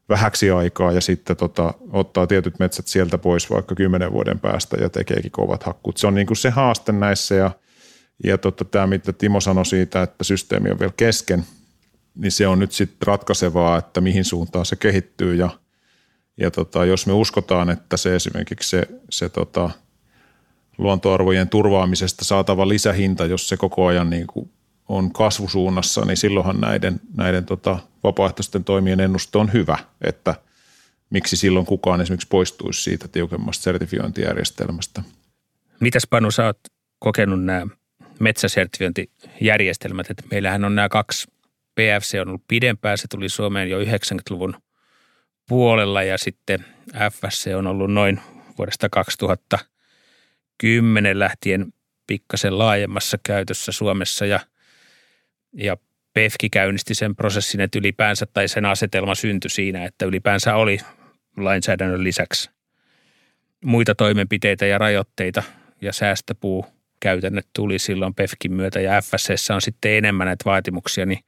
vähäksi 0.10 0.52
aikaa 0.52 0.92
ja 0.92 1.02
sitten 1.02 1.38
tota, 1.38 1.74
ottaa 1.92 2.28
tietyt 2.28 2.60
metsät 2.60 2.88
sieltä 2.88 3.18
pois 3.18 3.50
vaikka 3.50 3.76
kymmenen 3.76 4.12
vuoden 4.12 4.40
päästä 4.40 4.78
ja 4.78 4.90
tekeekin 4.90 5.32
kovat 5.32 5.64
hakkuut. 5.64 5.98
Se 5.98 6.08
on 6.08 6.16
niin 6.16 6.28
kuin 6.28 6.38
se 6.38 6.50
haaste 6.50 6.92
näissä 6.92 7.36
ja, 7.36 7.52
ja 8.24 8.38
tota, 8.38 8.66
tämä, 8.66 8.88
mitä 8.88 9.14
Timo 9.14 9.42
sanoi 9.42 9.66
siitä, 9.66 10.02
että 10.02 10.24
systeemi 10.24 10.72
on 10.72 10.80
vielä 10.80 10.94
kesken, 10.98 11.46
niin 12.16 12.32
se 12.32 12.48
on 12.48 12.60
nyt 12.60 12.72
sitten 12.72 13.08
ratkaisevaa, 13.08 13.78
että 13.78 14.02
mihin 14.02 14.26
suuntaan 14.26 14.66
se 14.66 14.76
kehittyy 14.76 15.36
ja, 15.36 15.50
ja 16.38 16.52
tota, 16.52 16.86
jos 16.86 17.08
me 17.08 17.14
uskotaan, 17.14 17.70
että 17.70 17.98
se 17.98 18.16
esimerkiksi 18.16 18.70
se, 18.70 18.88
se 19.10 19.30
tota, 19.30 19.70
luontoarvojen 20.78 21.50
turvaamisesta 21.50 22.26
saatava 22.26 22.70
lisähinta, 22.70 23.26
jos 23.26 23.50
se 23.50 23.58
koko 23.58 23.86
ajan 23.86 24.10
niin 24.10 24.28
kuin 24.28 24.50
on 24.90 25.14
kasvusuunnassa, 25.14 26.06
niin 26.06 26.18
silloinhan 26.18 26.62
näiden, 26.62 27.00
näiden 27.18 27.46
tota, 27.46 27.80
vapaaehtoisten 28.04 28.64
toimien 28.64 29.00
ennuste 29.00 29.38
on 29.38 29.54
hyvä, 29.54 29.78
että 30.02 30.36
miksi 31.10 31.38
silloin 31.38 31.66
kukaan 31.66 32.02
esimerkiksi 32.02 32.28
poistuisi 32.28 32.82
siitä 32.82 33.08
tiukemmasta 33.08 33.64
sertifiointijärjestelmästä. 33.64 35.02
Mitäs 35.80 36.08
Panu, 36.10 36.32
sä 36.32 36.46
oot 36.46 36.60
kokenut 37.00 37.44
nämä 37.44 37.68
metsäsertifiointijärjestelmät, 38.20 40.10
että 40.10 40.24
meillähän 40.32 40.66
on 40.66 40.76
nämä 40.76 40.90
kaksi 40.90 41.28
PFC 41.76 42.18
on 42.22 42.28
ollut 42.28 42.48
pidempään, 42.48 42.98
se 42.98 43.08
tuli 43.08 43.30
Suomeen 43.30 43.70
jo 43.70 43.80
90-luvun 43.80 44.56
puolella 45.50 46.04
ja 46.04 46.18
sitten 46.18 46.66
FSC 47.12 47.52
on 47.58 47.68
ollut 47.68 47.94
noin 47.94 48.20
vuodesta 48.58 48.90
2010 50.58 51.20
lähtien 51.20 51.74
pikkasen 52.08 52.58
laajemmassa 52.58 53.18
käytössä 53.24 53.72
Suomessa 53.72 54.26
ja– 54.26 54.40
ja 55.56 55.78
PEFKI 56.14 56.50
käynnisti 56.50 56.96
sen 56.96 57.16
prosessin, 57.16 57.62
että 57.62 57.80
ylipäänsä 57.80 58.26
tai 58.26 58.48
sen 58.48 58.66
asetelma 58.66 59.16
syntyi 59.16 59.50
siinä, 59.50 59.86
että 59.86 60.06
ylipäänsä 60.06 60.56
oli 60.56 60.78
lainsäädännön 61.38 62.04
lisäksi 62.04 62.50
muita 63.66 63.96
toimenpiteitä 63.96 64.66
ja 64.66 64.78
rajoitteita 64.78 65.44
ja 65.82 65.94
säästöpuu 65.94 66.66
käytännöt 67.00 67.48
tuli 67.54 67.80
silloin 67.80 68.14
PEFKin 68.14 68.54
myötä 68.54 68.82
ja 68.82 69.02
FSS 69.02 69.52
on 69.52 69.62
sitten 69.62 69.92
enemmän 69.92 70.26
näitä 70.26 70.46
vaatimuksia, 70.46 71.06
niin 71.06 71.20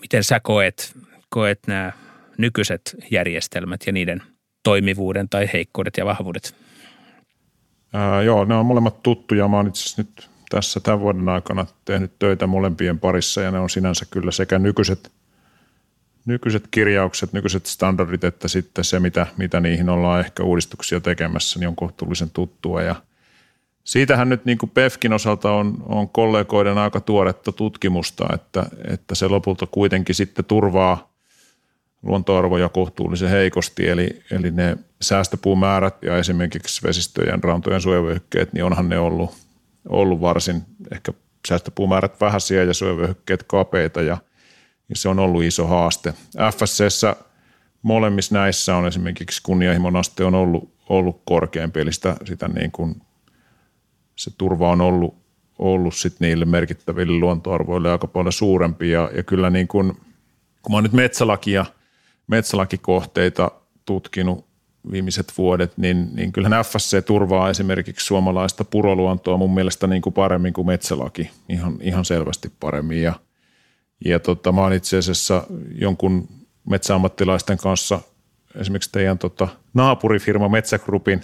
miten 0.00 0.24
sä 0.24 0.40
koet, 0.40 0.96
koet 1.28 1.58
nämä 1.66 1.92
nykyiset 2.38 2.96
järjestelmät 3.10 3.80
ja 3.86 3.92
niiden 3.92 4.22
toimivuuden 4.62 5.28
tai 5.28 5.50
heikkoudet 5.52 5.96
ja 5.96 6.04
vahvuudet? 6.04 6.54
Joo, 8.24 8.44
ne 8.44 8.54
on 8.54 8.66
molemmat 8.66 9.02
tuttuja. 9.02 9.48
Mä 9.48 9.56
oon 9.56 9.66
itse 9.66 10.02
nyt 10.02 10.28
tässä 10.50 10.80
tämän 10.80 11.00
vuoden 11.00 11.28
aikana 11.28 11.66
tehnyt 11.84 12.18
töitä 12.18 12.46
molempien 12.46 12.98
parissa 12.98 13.40
ja 13.40 13.50
ne 13.50 13.58
on 13.58 13.70
sinänsä 13.70 14.06
kyllä 14.10 14.30
sekä 14.30 14.58
nykyiset, 14.58 15.12
nykyiset 16.26 16.68
kirjaukset, 16.70 17.32
nykyiset 17.32 17.66
standardit, 17.66 18.24
että 18.24 18.48
sitten 18.48 18.84
se, 18.84 19.00
mitä, 19.00 19.26
mitä 19.36 19.60
niihin 19.60 19.88
ollaan 19.88 20.20
ehkä 20.20 20.42
uudistuksia 20.42 21.00
tekemässä, 21.00 21.58
niin 21.58 21.68
on 21.68 21.76
kohtuullisen 21.76 22.30
tuttua 22.30 22.82
ja 22.82 22.94
Siitähän 23.88 24.28
nyt 24.28 24.44
niin 24.44 24.58
kuin 24.58 24.70
PEFKin 24.70 25.12
osalta 25.12 25.52
on, 25.52 25.82
on 25.86 26.08
kollegoiden 26.08 26.78
aika 26.78 27.00
tuoretta 27.00 27.52
tutkimusta, 27.52 28.26
että, 28.34 28.66
että 28.84 29.14
se 29.14 29.28
lopulta 29.28 29.66
kuitenkin 29.66 30.14
sitten 30.14 30.44
turvaa 30.44 31.07
luontoarvoja 32.02 32.68
kohtuullisen 32.68 33.30
heikosti, 33.30 33.88
eli, 33.88 34.22
eli 34.30 34.50
ne 34.50 34.76
säästöpuumäärät 35.02 36.02
ja 36.02 36.18
esimerkiksi 36.18 36.82
vesistöjen 36.86 37.44
rantojen 37.44 37.80
suojavyöhykkeet, 37.80 38.52
niin 38.52 38.64
onhan 38.64 38.88
ne 38.88 38.98
ollut 38.98 39.34
ollut 39.88 40.20
varsin 40.20 40.62
ehkä 40.92 41.12
säästöpuumäärät 41.48 42.20
vähäisiä 42.20 42.64
ja 42.64 42.74
syövyöhykkeet 42.74 43.42
kapeita 43.42 44.02
ja, 44.02 44.16
ja 44.88 44.96
se 44.96 45.08
on 45.08 45.18
ollut 45.18 45.42
iso 45.42 45.66
haaste. 45.66 46.14
FSCssä 46.54 47.16
molemmissa 47.82 48.34
näissä 48.34 48.76
on 48.76 48.86
esimerkiksi 48.86 49.42
kunnianhimon 49.42 49.96
aste 49.96 50.24
on 50.24 50.34
ollut, 50.34 50.74
ollut 50.88 51.22
korkeampi, 51.24 51.80
eli 51.80 51.92
sitä, 51.92 52.16
sitä 52.24 52.48
niin 52.48 52.72
kuin, 52.72 53.02
se 54.16 54.30
turva 54.38 54.70
on 54.70 54.80
ollut, 54.80 55.14
ollut 55.58 55.94
sit 55.94 56.20
niille 56.20 56.44
merkittäville 56.44 57.20
luontoarvoille 57.20 57.92
aika 57.92 58.06
paljon 58.06 58.32
suurempi. 58.32 58.90
Ja, 58.90 59.10
ja 59.16 59.22
kyllä 59.22 59.50
niin 59.50 59.68
kun, 59.68 59.96
kun 60.62 60.72
mä 60.72 60.76
oon 60.76 60.82
nyt 60.84 60.92
metsälakia, 60.92 61.66
metsälakikohteita 62.28 63.50
tutkinut 63.84 64.48
viimeiset 64.92 65.32
vuodet, 65.38 65.72
niin, 65.76 66.08
niin 66.14 66.32
kyllähän 66.32 66.64
FSC 66.64 67.04
turvaa 67.04 67.50
esimerkiksi 67.50 68.06
suomalaista 68.06 68.64
puroluontoa 68.64 69.36
mun 69.36 69.54
mielestä 69.54 69.86
niin 69.86 70.02
kuin 70.02 70.12
paremmin 70.12 70.52
kuin 70.52 70.66
metsälaki, 70.66 71.30
ihan, 71.48 71.78
ihan 71.80 72.04
selvästi 72.04 72.52
paremmin. 72.60 73.02
Ja, 73.02 73.14
ja 74.04 74.18
tota, 74.18 74.52
mä 74.52 74.60
oon 74.60 74.72
itse 74.72 74.98
asiassa 74.98 75.46
jonkun 75.74 76.28
metsäammattilaisten 76.70 77.58
kanssa, 77.58 78.00
esimerkiksi 78.54 78.92
teidän 78.92 79.18
tota, 79.18 79.48
naapurifirma 79.74 80.48
Metsägrupin 80.48 81.22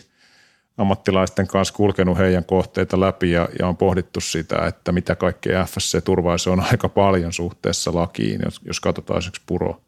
ammattilaisten 0.76 1.46
kanssa 1.46 1.74
kulkenut 1.74 2.18
heidän 2.18 2.44
kohteita 2.44 3.00
läpi 3.00 3.30
ja, 3.30 3.48
ja 3.58 3.68
on 3.68 3.76
pohdittu 3.76 4.20
sitä, 4.20 4.66
että 4.66 4.92
mitä 4.92 5.14
kaikkea 5.14 5.64
FSC 5.64 6.04
turvaa. 6.04 6.38
Se 6.38 6.50
on 6.50 6.60
aika 6.60 6.88
paljon 6.88 7.32
suhteessa 7.32 7.94
lakiin, 7.94 8.40
jos, 8.44 8.60
jos 8.64 8.80
katsotaan 8.80 9.18
esimerkiksi 9.18 9.42
puro, 9.46 9.80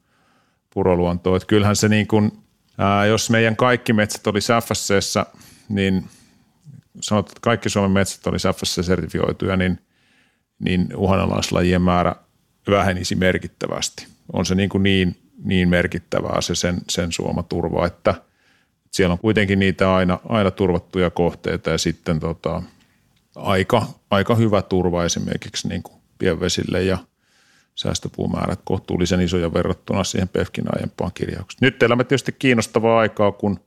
puroluontoa. 0.76 1.36
Että 1.36 1.46
kyllähän 1.46 1.76
se 1.76 1.88
niin 1.88 2.06
kuin– 2.06 2.32
Ää, 2.78 3.06
jos 3.06 3.30
meidän 3.30 3.56
kaikki 3.56 3.92
metsät 3.92 4.26
olisi 4.26 4.52
FSCssä, 4.64 5.26
niin 5.68 6.04
sanotaan, 7.00 7.30
että 7.30 7.40
kaikki 7.40 7.68
Suomen 7.68 7.90
metsät 7.90 8.26
olisi 8.26 8.48
FSC-sertifioituja, 8.48 9.56
niin, 9.56 9.78
niin 10.58 10.96
uhanalaislajien 10.96 11.82
määrä 11.82 12.16
vähenisi 12.70 13.14
merkittävästi. 13.14 14.06
On 14.32 14.46
se 14.46 14.54
niin, 14.54 14.68
kuin 14.68 14.82
niin, 14.82 15.16
niin 15.44 15.68
merkittävää 15.68 16.40
se 16.40 16.54
sen, 16.54 16.76
sen 16.90 17.12
suoma 17.12 17.42
turva, 17.42 17.86
että 17.86 18.14
siellä 18.90 19.12
on 19.12 19.18
kuitenkin 19.18 19.58
niitä 19.58 19.94
aina, 19.94 20.18
aina 20.28 20.50
turvattuja 20.50 21.10
kohteita 21.10 21.70
ja 21.70 21.78
sitten 21.78 22.20
tota, 22.20 22.62
aika, 23.34 23.86
aika 24.10 24.34
hyvä 24.34 24.62
turva 24.62 25.04
esimerkiksi 25.04 25.68
niin 25.68 25.82
kuin 25.82 26.00
pienvesille 26.18 26.82
ja– 26.82 26.98
säästöpuumäärät 27.76 28.60
kohtuullisen 28.64 29.20
isoja 29.20 29.54
verrattuna 29.54 30.04
siihen 30.04 30.28
PEFKin 30.28 30.64
aiempaan 30.76 31.10
kirjaukseen. 31.14 31.58
Nyt 31.60 31.82
elämme 31.82 32.04
tietysti 32.04 32.32
kiinnostavaa 32.32 32.98
aikaa, 32.98 33.32
kun, 33.32 33.60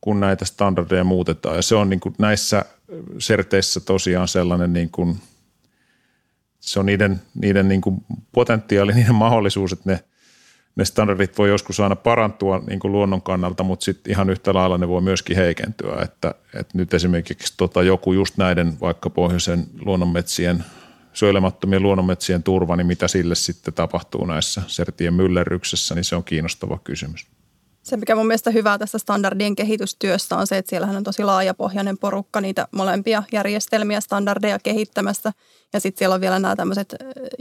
kun 0.00 0.20
näitä 0.20 0.44
standardeja 0.44 1.04
muutetaan 1.04 1.56
ja 1.56 1.62
se 1.62 1.74
on 1.74 1.90
niin 1.90 2.00
kuin 2.00 2.14
näissä 2.18 2.64
serteissä 3.18 3.80
tosiaan 3.80 4.28
sellainen 4.28 4.72
niin 4.72 4.90
kuin, 4.90 5.16
se 6.60 6.80
on 6.80 6.86
niiden, 6.86 7.20
niiden 7.34 7.68
niin 7.68 7.80
kuin 7.80 8.04
potentiaali, 8.32 8.92
niiden 8.92 9.14
mahdollisuus, 9.14 9.72
että 9.72 9.90
ne, 9.90 10.04
ne 10.76 10.84
standardit 10.84 11.38
voi 11.38 11.48
joskus 11.48 11.80
aina 11.80 11.96
parantua 11.96 12.62
niin 12.66 12.80
kuin 12.80 12.92
luonnon 12.92 13.22
kannalta, 13.22 13.62
mutta 13.62 13.84
sitten 13.84 14.10
ihan 14.10 14.30
yhtä 14.30 14.54
lailla 14.54 14.78
ne 14.78 14.88
voi 14.88 15.00
myöskin 15.00 15.36
heikentyä, 15.36 16.02
että, 16.02 16.34
että 16.54 16.78
nyt 16.78 16.94
esimerkiksi 16.94 17.54
tota 17.56 17.82
joku 17.82 18.12
just 18.12 18.36
näiden 18.36 18.80
vaikka 18.80 19.10
pohjoisen 19.10 19.66
luonnonmetsien 19.80 20.64
suojelemattomien 21.12 21.82
luonnonmetsien 21.82 22.42
turva, 22.42 22.76
niin 22.76 22.86
mitä 22.86 23.08
sille 23.08 23.34
sitten 23.34 23.74
tapahtuu 23.74 24.26
näissä 24.26 24.62
sertien 24.66 25.14
myllerryksessä, 25.14 25.94
niin 25.94 26.04
se 26.04 26.16
on 26.16 26.24
kiinnostava 26.24 26.78
kysymys. 26.84 27.26
Se, 27.82 27.96
mikä 27.96 28.16
mun 28.16 28.26
mielestä 28.26 28.50
hyvää 28.50 28.78
tässä 28.78 28.98
standardien 28.98 29.56
kehitystyössä 29.56 30.36
on 30.36 30.46
se, 30.46 30.58
että 30.58 30.70
siellähän 30.70 30.96
on 30.96 31.04
tosi 31.04 31.24
laajapohjainen 31.24 31.98
porukka 31.98 32.40
niitä 32.40 32.68
molempia 32.70 33.22
järjestelmiä, 33.32 34.00
standardeja 34.00 34.58
kehittämässä. 34.58 35.32
Ja 35.72 35.80
sitten 35.80 35.98
siellä 35.98 36.14
on 36.14 36.20
vielä 36.20 36.38
nämä 36.38 36.56
tämmöiset 36.56 36.94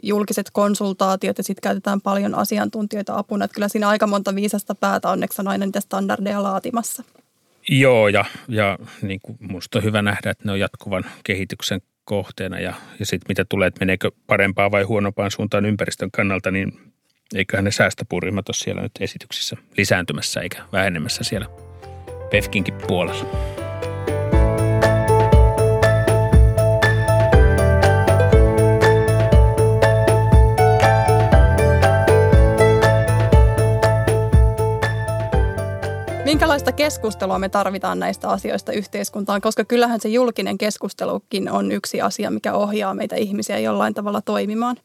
julkiset 0.04 0.50
konsultaatiot 0.52 1.38
ja 1.38 1.44
sitten 1.44 1.62
käytetään 1.62 2.02
paljon 2.02 2.36
asiantuntijoita 2.36 3.18
apuna. 3.18 3.46
Että 3.46 3.56
kyllä 3.56 3.68
siinä 3.68 3.90
aika 3.90 4.08
monta 4.08 4.36
viisasta 4.36 4.76
päätä 4.76 5.10
onneksi 5.10 5.42
on 5.42 5.48
aina 5.48 5.66
niitä 5.66 5.82
standardeja 5.82 6.44
laatimassa. 6.44 7.04
Joo, 7.70 8.08
ja, 8.08 8.26
ja 8.48 8.80
niin 9.02 9.20
kuin 9.24 9.38
musta 9.40 9.80
on 9.80 9.84
hyvä 9.84 10.02
nähdä, 10.02 10.30
että 10.30 10.46
ne 10.46 10.52
on 10.52 10.60
jatkuvan 10.60 11.06
kehityksen 11.24 11.82
kohteena 12.04 12.60
ja, 12.60 12.74
ja 13.00 13.06
sitten 13.06 13.26
mitä 13.30 13.46
tulee, 13.50 13.68
että 13.68 13.80
meneekö 13.80 14.12
parempaa 14.28 14.72
vai 14.72 14.84
huonompaan 14.84 15.32
suuntaan 15.32 15.66
ympäristön 15.66 16.12
kannalta, 16.12 16.52
niin 16.52 16.80
eiköhän 17.36 17.64
ne 17.64 17.72
säästöpuurimmat 17.72 18.50
ole 18.50 18.56
siellä 18.56 18.82
nyt 18.82 18.92
esityksissä 19.00 19.58
lisääntymässä 19.78 20.42
eikä 20.42 20.64
vähenemässä 20.72 21.24
siellä 21.24 21.48
PEFKinkin 22.30 22.74
puolella. 22.88 23.26
Minkälaista 36.32 36.72
keskustelua 36.72 37.40
me 37.40 37.50
tarvitaan 37.50 38.00
näistä 38.00 38.30
asioista 38.30 38.72
yhteiskuntaan, 38.72 39.42
koska 39.42 39.66
kyllähän 39.66 40.02
se 40.02 40.10
julkinen 40.10 40.58
keskustelukin 40.58 41.52
on 41.52 41.72
yksi 41.72 42.02
asia, 42.02 42.32
mikä 42.32 42.54
ohjaa 42.54 42.94
meitä 42.94 43.16
ihmisiä 43.16 43.60
jollain 43.60 43.94
tavalla 43.94 44.22
toimimaan. 44.22 44.78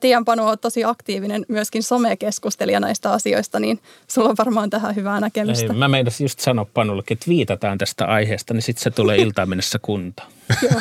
Tian 0.00 0.24
Panu 0.24 0.46
on 0.46 0.58
tosi 0.58 0.84
aktiivinen 0.84 1.44
myöskin 1.48 1.82
somekeskustelija 1.82 2.80
näistä 2.80 3.12
asioista, 3.12 3.60
niin 3.60 3.80
sulla 4.08 4.28
on 4.28 4.36
varmaan 4.38 4.70
tähän 4.70 4.96
hyvää 4.96 5.20
näkemystä. 5.20 5.72
Ei, 5.72 5.78
mä 5.78 5.88
meinasin 5.88 6.24
just 6.24 6.40
sanoa 6.40 6.66
Panulle, 6.74 7.02
että 7.10 7.26
viitataan 7.28 7.78
tästä 7.78 8.06
aiheesta, 8.06 8.54
niin 8.54 8.62
sitten 8.62 8.82
se 8.82 8.90
tulee 8.90 9.16
iltaan 9.16 9.48
mennessä 9.48 9.78
kunta. 9.82 10.22
joo. 10.70 10.80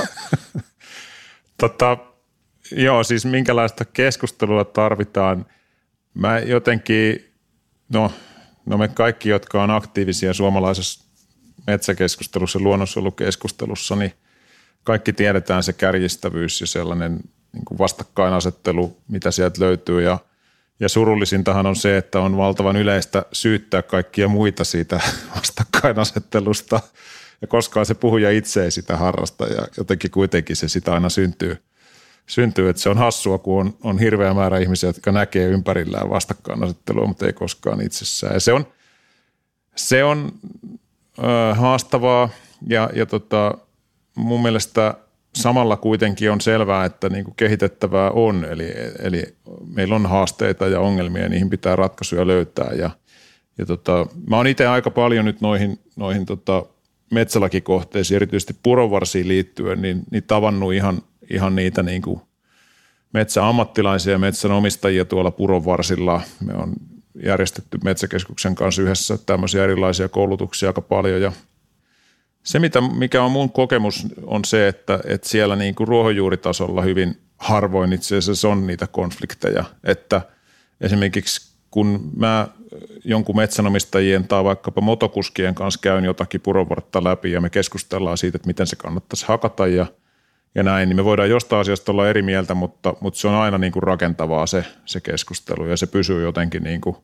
tota, 1.57 1.97
joo, 2.71 3.03
siis 3.03 3.25
minkälaista 3.25 3.85
keskustelua 3.85 4.65
tarvitaan? 4.65 5.45
Mä 6.13 6.39
jotenkin, 6.39 7.25
no 7.93 8.11
No 8.65 8.77
me 8.77 8.87
kaikki, 8.87 9.29
jotka 9.29 9.63
on 9.63 9.71
aktiivisia 9.71 10.33
suomalaisessa 10.33 11.05
metsäkeskustelussa, 11.67 12.59
luonnonsuojelukeskustelussa, 12.59 13.95
niin 13.95 14.13
kaikki 14.83 15.13
tiedetään 15.13 15.63
se 15.63 15.73
kärjistävyys 15.73 16.61
ja 16.61 16.67
sellainen 16.67 17.19
niin 17.53 17.65
kuin 17.65 17.77
vastakkainasettelu, 17.77 18.97
mitä 19.07 19.31
sieltä 19.31 19.61
löytyy. 19.61 20.01
Ja, 20.01 20.17
ja 20.79 20.89
surullisintahan 20.89 21.65
on 21.65 21.75
se, 21.75 21.97
että 21.97 22.19
on 22.19 22.37
valtavan 22.37 22.75
yleistä 22.75 23.25
syyttää 23.33 23.81
kaikkia 23.81 24.27
muita 24.27 24.63
siitä 24.63 24.99
vastakkainasettelusta. 25.35 26.79
Ja 27.41 27.47
koskaan 27.47 27.85
se 27.85 27.93
puhuja 27.93 28.31
itse 28.31 28.63
ei 28.63 28.71
sitä 28.71 28.97
harrasta 28.97 29.47
ja 29.47 29.67
jotenkin 29.77 30.11
kuitenkin 30.11 30.55
se 30.55 30.67
sitä 30.67 30.93
aina 30.93 31.09
syntyy– 31.09 31.57
syntyy. 32.27 32.69
Että 32.69 32.81
se 32.81 32.89
on 32.89 32.97
hassua, 32.97 33.37
kun 33.37 33.59
on, 33.59 33.73
on 33.83 33.99
hirveä 33.99 34.33
määrä 34.33 34.57
ihmisiä, 34.59 34.89
jotka 34.89 35.11
näkee 35.11 35.47
ympärillään 35.47 36.09
vastakkainasettelua, 36.09 37.05
mutta 37.05 37.25
ei 37.25 37.33
koskaan 37.33 37.81
itsessään. 37.81 38.33
Ja 38.33 38.39
se 38.39 38.53
on, 38.53 38.67
se 39.75 40.03
on 40.03 40.31
ö, 41.19 41.55
haastavaa 41.55 42.29
ja, 42.67 42.89
ja 42.93 43.05
tota, 43.05 43.57
mun 44.15 44.41
mielestä 44.41 44.93
samalla 45.35 45.77
kuitenkin 45.77 46.31
on 46.31 46.41
selvää, 46.41 46.85
että 46.85 47.09
niin 47.09 47.25
kuin 47.25 47.35
kehitettävää 47.35 48.11
on. 48.11 48.45
Eli, 48.45 48.73
eli 48.99 49.23
meillä 49.75 49.95
on 49.95 50.05
haasteita 50.05 50.67
ja 50.67 50.79
ongelmia 50.79 51.23
ja 51.23 51.29
niihin 51.29 51.49
pitää 51.49 51.75
ratkaisuja 51.75 52.27
löytää. 52.27 52.71
Ja, 52.73 52.89
ja 53.57 53.65
tota, 53.65 54.05
mä 54.29 54.37
oon 54.37 54.47
itse 54.47 54.67
aika 54.67 54.91
paljon 54.91 55.25
nyt 55.25 55.41
noihin, 55.41 55.79
noihin 55.95 56.25
tota, 56.25 56.65
metsälakikohteisiin, 57.11 58.15
erityisesti 58.15 58.55
purovarsiin 58.63 59.27
liittyen, 59.27 59.81
niin, 59.81 60.03
niin 60.11 60.23
tavannut 60.23 60.73
ihan 60.73 61.01
ihan 61.33 61.55
niitä 61.55 61.83
niin 61.83 62.01
kuin 62.01 62.21
metsäammattilaisia 63.13 64.13
ja 64.13 64.19
metsänomistajia 64.19 65.05
tuolla 65.05 65.31
puron 65.31 65.65
varsilla. 65.65 66.21
Me 66.45 66.53
on 66.53 66.73
järjestetty 67.23 67.77
Metsäkeskuksen 67.83 68.55
kanssa 68.55 68.81
yhdessä 68.81 69.17
tämmöisiä 69.25 69.63
erilaisia 69.63 70.09
koulutuksia 70.09 70.69
aika 70.69 70.81
paljon 70.81 71.21
ja 71.21 71.31
se, 72.43 72.59
mitä, 72.59 72.81
mikä 72.81 73.23
on 73.23 73.31
mun 73.31 73.51
kokemus, 73.51 74.07
on 74.25 74.45
se, 74.45 74.67
että, 74.67 74.99
että 75.05 75.29
siellä 75.29 75.55
niin 75.55 75.75
kuin 75.75 75.87
ruohonjuuritasolla 75.87 76.81
hyvin 76.81 77.21
harvoin 77.37 77.93
itse 77.93 78.17
asiassa 78.17 78.49
on 78.49 78.67
niitä 78.67 78.87
konflikteja. 78.87 79.63
Että 79.83 80.21
esimerkiksi 80.81 81.50
kun 81.71 82.11
mä 82.15 82.47
jonkun 83.03 83.35
metsänomistajien 83.35 84.27
tai 84.27 84.43
vaikkapa 84.43 84.81
motokuskien 84.81 85.55
kanssa 85.55 85.79
käyn 85.83 86.05
jotakin 86.05 86.41
purovartta 86.41 87.03
läpi 87.03 87.31
ja 87.31 87.41
me 87.41 87.49
keskustellaan 87.49 88.17
siitä, 88.17 88.35
että 88.35 88.47
miten 88.47 88.67
se 88.67 88.75
kannattaisi 88.75 89.25
hakata 89.27 89.67
ja– 89.67 89.85
ja 90.55 90.63
näin, 90.63 90.89
niin 90.89 90.95
me 90.95 91.05
voidaan 91.05 91.29
jostain 91.29 91.61
asiasta 91.61 91.91
olla 91.91 92.09
eri 92.09 92.21
mieltä, 92.21 92.53
mutta, 92.53 92.93
mutta 92.99 93.19
se 93.19 93.27
on 93.27 93.33
aina 93.33 93.57
niin 93.57 93.73
kuin 93.73 93.83
rakentavaa 93.83 94.47
se, 94.47 94.65
se 94.85 95.01
keskustelu 95.01 95.65
ja 95.65 95.77
se 95.77 95.87
pysyy 95.87 96.23
jotenkin 96.23 96.63
niin 96.63 96.81
kuin 96.81 96.95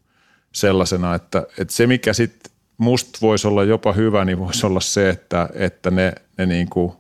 sellaisena, 0.52 1.16
että, 1.16 1.48
että 1.60 1.74
se 1.74 1.88
mikä 1.88 2.14
sitten 2.14 2.52
musta 2.78 3.20
voisi 3.22 3.48
olla 3.48 3.64
jopa 3.64 3.94
hyvä, 3.94 4.26
niin 4.26 4.40
voisi 4.40 4.66
olla 4.66 4.80
se, 4.80 5.10
että, 5.10 5.50
että 5.54 5.92
ne, 5.92 6.14
ne, 6.38 6.46
niin 6.46 6.70
kuin, 6.70 6.94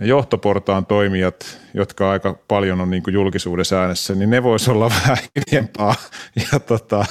johtoportaan 0.00 0.86
toimijat, 0.86 1.58
jotka 1.74 2.10
aika 2.10 2.38
paljon 2.48 2.80
on 2.80 2.90
niin 2.90 3.02
kuin 3.02 3.14
julkisuudessa 3.14 3.80
äänessä, 3.80 4.14
niin 4.14 4.30
ne 4.30 4.42
voisi 4.42 4.70
olla 4.70 4.90
vähän 5.00 5.16
hiljempaa 5.36 5.94
ja 6.52 6.60
tota, 6.60 7.06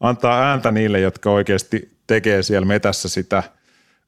antaa 0.00 0.42
ääntä 0.42 0.70
niille, 0.70 1.00
jotka 1.00 1.30
oikeasti 1.30 1.96
tekee 2.06 2.42
siellä 2.42 2.66
metässä 2.66 3.08
sitä– 3.08 3.42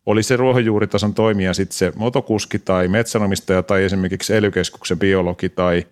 oli 0.08 0.22
se 0.22 0.36
ruohonjuuritason 0.36 1.14
toimija 1.14 1.54
sitten 1.54 1.76
se 1.76 1.92
motokuski 1.96 2.58
tai 2.58 2.88
metsänomistaja 2.88 3.62
tai 3.62 3.84
esimerkiksi 3.84 4.34
ely 4.34 4.50
biologi 4.98 5.48
tai, 5.48 5.86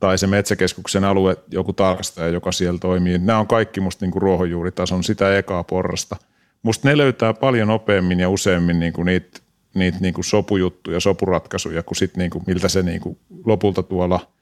tai 0.00 0.18
se 0.18 0.26
metsäkeskuksen 0.26 1.04
alue, 1.04 1.36
joku 1.50 1.72
tarkastaja, 1.72 2.28
joka 2.28 2.52
siellä 2.52 2.78
toimii. 2.78 3.18
Nämä 3.18 3.38
on 3.38 3.46
kaikki 3.46 3.80
musta 3.80 4.04
niinku 4.04 4.20
ruohonjuuritason 4.20 5.04
sitä 5.04 5.38
ekaa 5.38 5.64
porrasta. 5.64 6.16
Musta 6.62 6.88
ne 6.88 6.96
löytää 6.96 7.34
paljon 7.34 7.68
nopeammin 7.68 8.20
ja 8.20 8.30
useammin 8.30 8.80
niinku 8.80 9.02
niitä 9.02 9.40
niitä 9.74 9.98
niin 10.00 10.14
kuin 10.14 10.24
sopujuttuja, 10.24 11.00
sopuratkaisuja, 11.00 11.82
kuin 11.82 11.96
sit 11.96 12.16
niin 12.16 12.30
kuin, 12.30 12.44
miltä 12.46 12.68
se 12.68 12.82
niin 12.82 13.00
kuin 13.00 13.18
lopulta 13.44 13.82
tuolla 13.82 14.32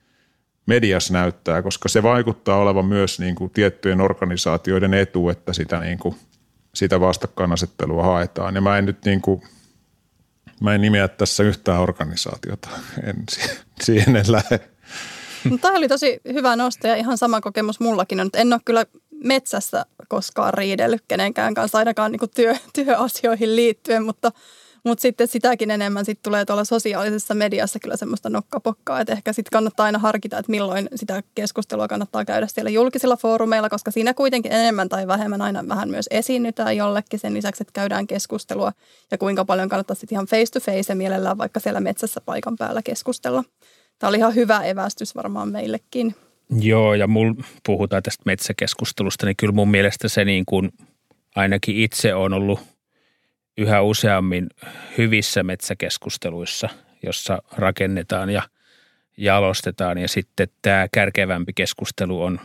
mediassa 0.67 1.13
näyttää, 1.13 1.63
koska 1.63 1.89
se 1.89 2.03
vaikuttaa 2.03 2.59
olevan 2.59 2.87
myös 2.87 3.21
niin 3.21 3.35
kuin 3.35 3.51
tiettyjen 3.51 4.01
organisaatioiden 4.01 4.95
etu, 4.95 5.29
että 5.29 5.53
sitä, 5.53 5.81
niin 5.81 5.99
kuin, 5.99 6.17
sitä 6.75 7.01
vastakkainasettelua 7.01 8.03
haetaan. 8.03 8.55
Ja 8.55 8.61
mä 8.61 8.79
en 8.79 8.87
nyt 8.87 9.05
niin 9.05 9.21
kuin, 9.21 9.43
mä 10.61 10.75
en 10.75 10.81
nimeä 10.81 11.09
tässä 11.09 11.43
yhtään 11.43 11.81
organisaatiota, 11.81 12.69
en 13.03 13.17
siihen 13.83 14.17
en 14.17 14.33
lähde. 14.33 14.61
No, 15.51 15.59
tämä 15.59 15.77
oli 15.77 15.89
tosi 15.89 16.21
hyvä 16.33 16.57
nosto 16.57 16.89
ja 16.89 16.97
ihan 16.97 17.19
sama 17.19 17.41
kokemus 17.41 17.81
mullakin 17.81 18.21
on. 18.21 18.31
En 18.35 18.53
ole 18.53 18.61
kyllä 18.65 18.87
metsässä 19.25 19.87
koskaan 20.09 20.55
riidellyt 20.55 21.05
kenenkään 21.09 21.55
kanssa, 21.55 21.79
ainakaan 21.79 22.13
niin 22.13 22.31
työ, 22.35 22.57
työasioihin 22.75 23.57
liittyen, 23.57 24.05
mutta, 24.05 24.33
mutta 24.85 25.03
sitten 25.03 25.29
sitäkin 25.29 25.71
enemmän 25.71 26.05
sit 26.05 26.19
tulee 26.23 26.45
tuolla 26.45 26.65
sosiaalisessa 26.65 27.35
mediassa 27.35 27.79
kyllä 27.79 27.97
semmoista 27.97 28.31
nokkapokkaa, 28.31 29.01
että 29.01 29.13
ehkä 29.13 29.33
sitten 29.33 29.51
kannattaa 29.53 29.87
aina 29.87 29.99
harkita, 29.99 30.39
että 30.39 30.51
milloin 30.51 30.89
sitä 30.95 31.23
keskustelua 31.35 31.89
kannattaa 31.89 32.25
käydä 32.25 32.47
siellä 32.47 32.71
julkisilla 32.71 33.17
foorumeilla, 33.17 33.69
koska 33.69 33.91
siinä 33.91 34.15
kuitenkin 34.15 34.53
enemmän 34.53 34.89
tai 34.89 35.07
vähemmän 35.07 35.43
aina 35.43 35.69
vähän 35.69 35.91
myös 35.91 36.07
esiinnytään 36.11 36.77
jollekin 36.77 37.19
sen 37.19 37.35
lisäksi, 37.35 37.63
että 37.63 37.73
käydään 37.73 38.07
keskustelua 38.07 38.73
ja 39.11 39.19
kuinka 39.19 39.45
paljon 39.45 39.69
kannattaa 39.69 39.95
sitten 39.95 40.17
ihan 40.17 40.27
face 40.27 40.53
to 40.53 40.61
face 40.61 40.93
ja 40.93 40.97
mielellään 40.97 41.39
vaikka 41.39 41.61
siellä 41.61 41.81
metsässä 41.81 42.21
paikan 42.21 42.57
päällä 42.57 42.83
keskustella. 42.83 43.45
Tämä 43.99 44.09
oli 44.09 44.17
ihan 44.19 44.35
hyvä 44.35 44.63
evästys 44.63 45.15
varmaan 45.15 45.49
meillekin. 45.49 46.15
Joo, 46.61 46.95
ja 46.95 47.07
mul 47.07 47.35
puhutaan 47.67 48.03
tästä 48.03 48.23
metsäkeskustelusta, 48.27 49.27
niin 49.27 49.37
kyllä 49.37 49.53
mun 49.53 49.71
mielestä 49.71 50.09
se 50.09 50.25
niin 50.25 50.47
kuin 50.47 50.73
ainakin 51.37 51.77
itse 51.77 52.15
on 52.15 52.33
ollut 52.33 52.61
yhä 53.59 53.83
useammin 53.83 54.47
hyvissä 54.99 55.43
metsäkeskusteluissa, 55.43 56.69
jossa 57.03 57.43
rakennetaan 57.53 58.31
ja 58.31 58.43
jalostetaan. 59.17 59.99
Ja 59.99 60.09
sitten 60.09 60.49
tämä 60.63 60.87
kärkevämpi 60.93 61.53
keskustelu 61.53 62.23
on 62.23 62.41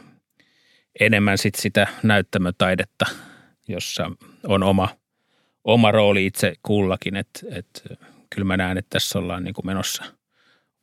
enemmän 1.00 1.38
sit 1.38 1.56
sitä 1.56 1.88
näyttämötaidetta, 2.04 3.06
jossa 3.67 4.12
on 4.43 4.63
oma, 4.63 4.89
oma 5.63 5.91
rooli 5.91 6.26
itse 6.26 6.54
kullakin. 6.63 7.15
Että 7.15 7.39
et, 7.52 7.84
kyllä 8.30 8.46
mä 8.46 8.58
näen, 8.58 8.78
että 8.78 8.89
tässä 8.89 9.20
ollaan 9.20 9.43
niin 9.43 9.54
kuin 9.54 9.65
menossa 9.65 10.04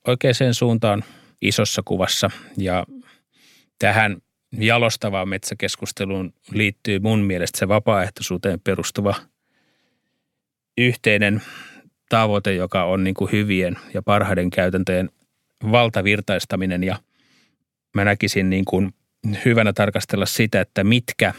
oikeaan 0.06 0.54
suuntaan 0.54 1.04
isossa 1.42 1.82
kuvassa 1.84 2.30
ja 2.56 2.86
tähän 3.78 4.16
jalostavaan 4.58 5.28
metsäkeskusteluun 5.28 6.34
liittyy 6.50 6.98
mun 6.98 7.20
mielestä 7.20 7.58
se 7.58 7.68
vapaaehtoisuuteen 7.68 8.60
perustuva 8.60 9.14
yhteinen 10.78 11.42
tavoite, 12.08 12.54
joka 12.54 12.84
on 12.84 13.04
niin 13.04 13.14
kuin 13.14 13.32
hyvien 13.32 13.76
ja 13.94 14.02
parhaiden 14.02 14.50
käytäntöjen 14.50 15.10
valtavirtaistaminen 15.72 16.84
ja 16.84 16.98
mä 17.94 18.04
näkisin 18.04 18.50
niin 18.50 18.64
kuin 18.64 18.94
hyvänä 19.44 19.72
tarkastella 19.72 20.26
sitä, 20.26 20.60
että 20.60 20.84
mitkä, 20.84 21.34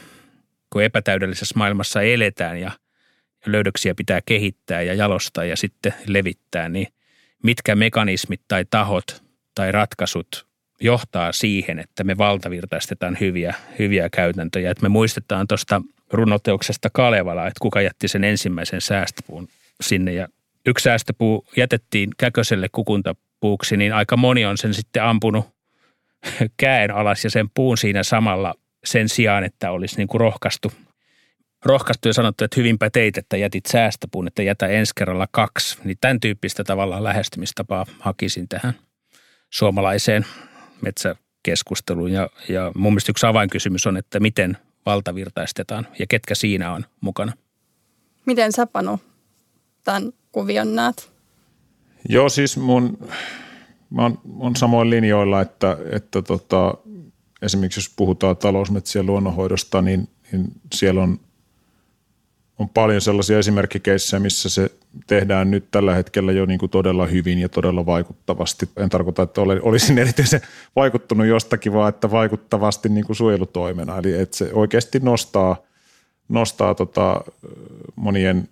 kun 0.70 0.84
epätäydellisessä 0.84 1.54
maailmassa 1.58 2.02
eletään 2.02 2.60
ja 2.60 2.72
löydöksiä 3.46 3.96
pitää 3.96 4.20
kehittää 4.26 4.82
ja 4.82 4.94
jalostaa 4.94 5.46
ja 5.46 5.58
sitten 5.58 5.94
levittää, 6.08 6.70
niin 6.70 6.88
mitkä 7.44 7.76
mekanismit 7.76 8.42
tai 8.48 8.66
tahot 8.70 9.24
tai 9.56 9.72
ratkaisut 9.72 10.48
johtaa 10.82 11.32
siihen, 11.32 11.80
että 11.80 12.04
me 12.04 12.18
valtavirtaistetaan 12.18 13.18
hyviä, 13.20 13.56
hyviä 13.80 14.10
käytäntöjä. 14.10 14.72
Että 14.72 14.84
me 14.84 14.90
muistetaan 14.90 15.48
tuosta 15.48 15.82
runoteoksesta 16.16 16.90
Kalevala, 16.94 17.48
että 17.48 17.60
kuka 17.62 17.82
jätti 17.82 18.08
sen 18.08 18.24
ensimmäisen 18.24 18.82
säästöpuun 18.82 19.48
sinne. 19.82 20.14
Ja 20.14 20.28
yksi 20.66 20.84
säästöpuu 20.84 21.48
jätettiin 21.58 22.10
Käköselle 22.18 22.68
kukuntapuuksi, 22.72 23.78
niin 23.78 23.94
aika 23.94 24.18
moni 24.18 24.46
on 24.46 24.58
sen 24.58 24.74
sitten 24.74 25.04
ampunut 25.04 25.46
käen 26.58 26.92
alas 26.92 27.24
ja 27.24 27.30
sen 27.30 27.50
puun 27.54 27.78
siinä 27.78 28.04
samalla 28.04 28.54
sen 28.86 29.10
sijaan, 29.10 29.44
että 29.44 29.72
olisi 29.72 29.98
niin 29.98 30.08
kuin 30.08 30.22
rohkaistu, 30.22 30.72
rohkaistu 31.66 32.08
ja 32.08 32.14
sanottu, 32.14 32.44
että 32.44 32.60
hyvinpä 32.60 32.90
teit, 32.90 33.18
että 33.18 33.38
jätit 33.38 33.66
säästöpuun, 33.66 34.28
että 34.28 34.44
jätä 34.44 34.68
ensi 34.68 34.94
kerralla 34.96 35.28
kaksi. 35.32 35.78
Niin 35.84 35.98
tämän 36.02 36.20
tyyppistä 36.20 36.64
tavallaan 36.64 37.04
lähestymistapaa 37.04 37.86
hakisin 38.00 38.48
tähän 38.48 38.74
suomalaiseen 39.50 40.26
metsäkeskusteluun. 40.82 42.12
Ja, 42.12 42.30
ja 42.50 42.72
mun 42.76 42.94
mielestä 42.94 43.12
yksi 43.12 43.26
avainkysymys 43.26 43.88
on, 43.88 43.98
että 43.98 44.20
miten 44.20 44.58
valtavirtaistetaan 44.86 45.88
ja 46.00 46.08
ketkä 46.08 46.36
siinä 46.36 46.74
on 46.74 46.86
mukana. 47.02 47.34
Miten 48.26 48.52
sä 48.52 48.66
Panu 48.66 49.00
tämän 49.84 50.14
kuvion 50.32 50.76
näet? 50.76 51.12
Joo, 52.10 52.30
siis 52.30 52.58
mun, 52.58 52.98
mä 53.90 54.02
oon, 54.02 54.20
on 54.40 54.56
samoin 54.56 54.90
linjoilla, 54.90 55.42
että, 55.42 55.78
että 55.92 56.22
tota, 56.22 56.74
esimerkiksi 57.42 57.80
jos 57.80 57.94
puhutaan 57.96 58.38
talousmetsien 58.38 59.06
luonnonhoidosta, 59.06 59.82
niin, 59.82 60.10
niin 60.32 60.48
siellä 60.74 61.04
on 61.04 61.20
on 62.60 62.70
paljon 62.70 63.02
sellaisia 63.02 63.40
esimerkkikeissejä, 63.40 64.20
missä 64.20 64.50
se 64.50 64.72
tehdään 65.08 65.52
nyt 65.52 65.66
tällä 65.72 65.96
hetkellä 65.96 66.32
jo 66.32 66.46
niin 66.46 66.60
kuin 66.60 66.70
todella 66.70 67.06
hyvin 67.06 67.40
ja 67.40 67.50
todella 67.50 67.86
vaikuttavasti. 67.86 68.70
En 68.78 68.90
tarkoita, 68.90 69.24
että 69.24 69.42
olisin 69.42 69.98
erityisen 70.04 70.42
vaikuttunut 70.76 71.28
jostakin, 71.28 71.74
vaan 71.74 71.90
että 71.90 72.12
vaikuttavasti 72.12 72.90
niin 72.90 73.06
kuin 73.06 73.16
suojelutoimena. 73.16 73.98
Eli 73.98 74.14
että 74.14 74.38
se 74.38 74.50
oikeasti 74.54 75.00
nostaa, 75.00 75.58
nostaa 76.30 76.76
tota 76.76 77.22
monien 77.96 78.50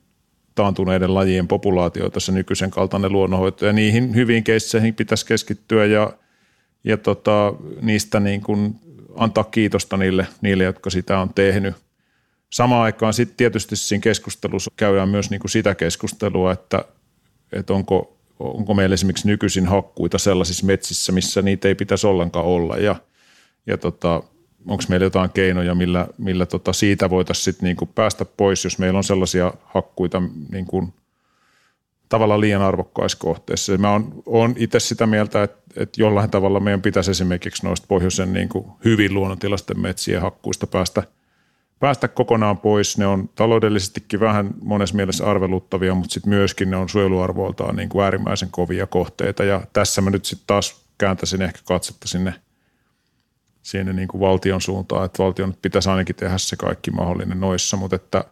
taantuneiden 0.56 1.13
lajien 1.13 1.48
populaatioita 1.48 2.20
se 2.20 2.32
nykyisen 2.32 2.72
kaltainen 2.72 3.12
luonnonhoito. 3.12 3.66
Ja 3.66 3.74
niihin 3.74 4.16
hyviin 4.16 4.44
keisseihin 4.44 4.96
pitäisi 4.96 5.26
keskittyä 5.26 5.86
ja, 5.86 6.13
ja 6.84 6.98
tota, 6.98 7.54
niistä 7.82 8.20
niin 8.20 8.42
kuin 8.42 8.76
antaa 9.16 9.44
kiitosta 9.44 9.98
niille, 9.98 10.28
niille, 10.42 10.63
jotka 10.63 10.89
sitä 10.89 11.20
on 11.20 11.34
tehnyt– 11.34 11.76
Samaan 12.54 12.84
aikaan 12.84 13.13
sitten 13.13 13.38
tietysti 13.38 13.76
siinä 13.76 14.02
keskustelussa 14.02 14.72
käydään 14.78 15.10
myös 15.10 15.30
niin 15.30 15.39
kuin 15.39 15.52
sitä 15.52 15.76
keskustelua, 15.76 16.52
että, 16.52 16.86
että 17.54 17.74
onko, 17.74 18.18
onko 18.39 18.74
meillä 18.74 18.94
esimerkiksi 18.94 19.28
nykyisin 19.28 19.68
hakkuita 19.68 20.18
sellaisissa 20.18 20.66
metsissä, 20.66 21.12
missä 21.12 21.42
niitä 21.42 21.68
ei 21.68 21.76
pitäisi 21.76 22.08
ollenkaan 22.08 22.46
olla 22.46 22.78
ja, 22.78 22.96
ja 23.68 23.78
tota, 23.78 24.24
onko 24.68 24.84
meillä 24.89 25.06
jotain 25.06 25.30
keinoja, 25.30 25.76
millä, 25.76 26.08
millä 26.18 26.46
tota 26.46 26.74
siitä 26.74 27.10
voitaisiin 27.10 27.44
sitten 27.44 27.66
niin 27.66 27.78
kuin 27.78 27.92
päästä 27.96 28.26
pois, 28.26 28.63
jos 28.63 28.80
meillä 28.80 28.98
on 28.98 29.04
sellaisia 29.04 29.54
hakkuita 29.63 30.22
niin 30.52 30.66
kuin 30.66 30.94
tavallaan 32.10 32.42
liian 32.42 32.62
arvokkaissa 32.62 33.18
kohteissa. 33.18 33.78
Mä 33.78 33.92
oon, 33.92 34.24
oon 34.26 34.56
itse 34.58 34.80
sitä 34.80 35.08
mieltä, 35.08 35.44
että, 35.44 35.58
että 35.76 36.02
jollain 36.02 36.30
tavalla 36.30 36.60
meidän 36.60 36.82
pitäisi 36.82 37.12
esimerkiksi 37.12 37.66
noista 37.66 37.88
pohjoisen 37.88 38.34
niin 38.34 38.50
kuin 38.50 38.66
hyvin 38.86 39.13
luonnontilaisten 39.13 39.80
metsien 39.80 40.22
hakkuista 40.22 40.68
päästä– 40.68 41.04
päästä 41.84 42.08
kokonaan 42.08 42.58
pois. 42.58 42.98
Ne 42.98 43.08
on 43.08 43.30
taloudellisestikin 43.36 44.19
vähän 44.19 44.50
monessa 44.62 44.96
mielessä 44.96 45.26
arveluttavia, 45.26 45.96
mutta 45.96 46.13
sitten 46.13 46.30
myöskin 46.30 46.72
ne 46.72 46.78
on 46.78 46.89
suojeluarvoiltaan 46.89 47.76
niin 47.76 47.89
kuin 47.89 48.04
äärimmäisen 48.04 48.50
kovia 48.52 48.88
kohteita. 48.88 49.43
Ja 49.43 49.62
tässä 49.74 50.02
mä 50.02 50.10
nyt 50.10 50.26
sitten 50.26 50.48
taas 50.48 50.86
kääntäisin 50.98 51.41
ehkä 51.41 51.60
katsetta 51.65 52.08
sinne, 52.08 52.34
sinne 53.62 53.93
niin 53.93 54.08
kuin 54.08 54.22
valtion 54.22 54.62
suuntaan, 54.62 55.06
että 55.06 55.24
valtion 55.24 55.54
pitäisi 55.62 55.89
ainakin 55.89 56.15
tehdä 56.15 56.38
se 56.38 56.56
kaikki 56.56 56.91
mahdollinen 56.91 57.39
noissa, 57.39 57.78
mutta 57.78 57.96
että 57.96 58.24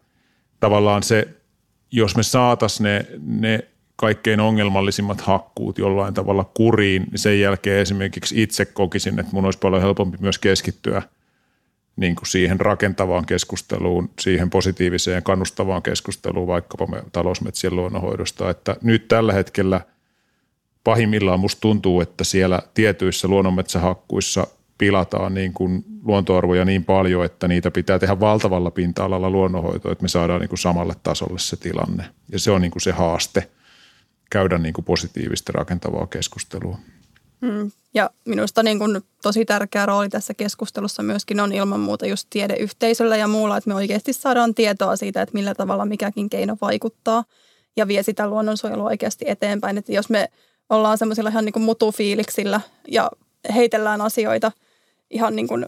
tavallaan 0.60 1.04
se, 1.04 1.28
jos 1.92 2.16
me 2.16 2.24
saataisiin 2.24 2.84
ne, 2.84 3.06
ne 3.26 3.60
kaikkein 3.96 4.40
ongelmallisimmat 4.40 5.22
hakkuut 5.22 5.78
jollain 5.78 6.14
tavalla 6.14 6.44
kuriin, 6.44 7.04
niin 7.12 7.20
sen 7.20 7.40
jälkeen 7.40 7.80
esimerkiksi 7.80 8.44
itse 8.44 8.66
kokisin, 8.66 9.20
että 9.20 9.32
mun 9.34 9.46
olisi 9.46 9.60
paljon 9.60 9.82
helpompi 9.82 10.18
myös 10.22 10.40
keskittyä– 10.40 11.02
niin 11.96 12.16
kuin 12.16 12.28
siihen 12.28 12.60
rakentavaan 12.60 13.26
keskusteluun, 13.26 14.10
siihen 14.20 14.50
positiiviseen 14.50 15.24
kannustavaan 15.24 15.82
keskusteluun 15.82 16.48
vaikkapa 16.48 16.88
me 16.88 17.04
talousmetsien 17.12 17.76
luonnonhoidosta, 17.76 18.50
että 18.50 18.76
nyt 18.82 19.08
tällä 19.08 19.34
hetkellä 19.34 19.82
pahimmillaan 20.84 21.40
musta 21.40 21.62
tuntuu, 21.62 22.02
että 22.02 22.24
siellä 22.24 22.62
tietyissä 22.74 23.28
luonnonmetsähakkuissa 23.28 24.48
pilataan 24.78 25.34
niin 25.34 25.54
kuin 25.54 25.86
luontoarvoja 26.04 26.66
niin 26.66 26.86
paljon, 26.86 27.26
että 27.26 27.48
niitä 27.48 27.72
pitää 27.72 28.00
tehdä 28.00 28.20
valtavalla 28.20 28.72
pinta-alalla 28.72 29.30
luonnonhoitoa, 29.30 29.92
että 29.92 30.02
me 30.02 30.08
saadaan 30.08 30.42
niin 30.42 30.50
kuin 30.50 30.60
samalle 30.60 30.94
tasolle 31.04 31.40
se 31.40 31.58
tilanne. 31.58 32.06
Ja 32.32 32.40
se 32.40 32.52
on 32.52 32.62
niin 32.62 32.72
kuin 32.72 32.82
se 32.82 32.92
haaste 32.92 33.50
käydä 34.30 34.58
niin 34.58 34.74
kuin 34.74 34.86
positiivista 34.86 35.52
rakentavaa 35.52 36.08
keskustelua. 36.08 36.78
Mm. 37.42 37.72
Ja 37.94 38.10
minusta 38.26 38.64
niin 38.64 38.80
kun 38.80 39.02
tosi 39.22 39.46
tärkeä 39.46 39.86
rooli 39.86 40.10
tässä 40.10 40.34
keskustelussa 40.34 41.04
myöskin 41.04 41.40
on 41.40 41.54
ilman 41.54 41.80
muuta 41.80 42.06
just 42.06 42.28
tiedeyhteisöllä 42.30 43.18
ja 43.18 43.28
muulla, 43.28 43.58
että 43.58 43.68
me 43.68 43.76
oikeasti 43.76 44.14
saadaan 44.14 44.56
tietoa 44.56 44.96
siitä, 44.96 45.22
että 45.22 45.34
millä 45.34 45.56
tavalla 45.56 45.86
mikäkin 45.86 46.30
keino 46.30 46.58
vaikuttaa 46.62 47.24
ja 47.76 47.88
vie 47.88 48.04
sitä 48.04 48.28
luonnonsuojelua 48.28 48.90
oikeasti 48.90 49.26
eteenpäin. 49.28 49.78
Että 49.78 49.92
jos 49.92 50.10
me 50.10 50.30
ollaan 50.70 50.98
semmoisilla 50.98 51.30
ihan 51.30 51.46
niin 51.46 51.54
kuin 51.54 51.64
mutufiiliksillä 51.64 52.62
ja 52.88 53.12
heitellään 53.56 54.02
asioita 54.02 54.52
ihan 55.10 55.36
niin 55.36 55.48
kuin 55.48 55.66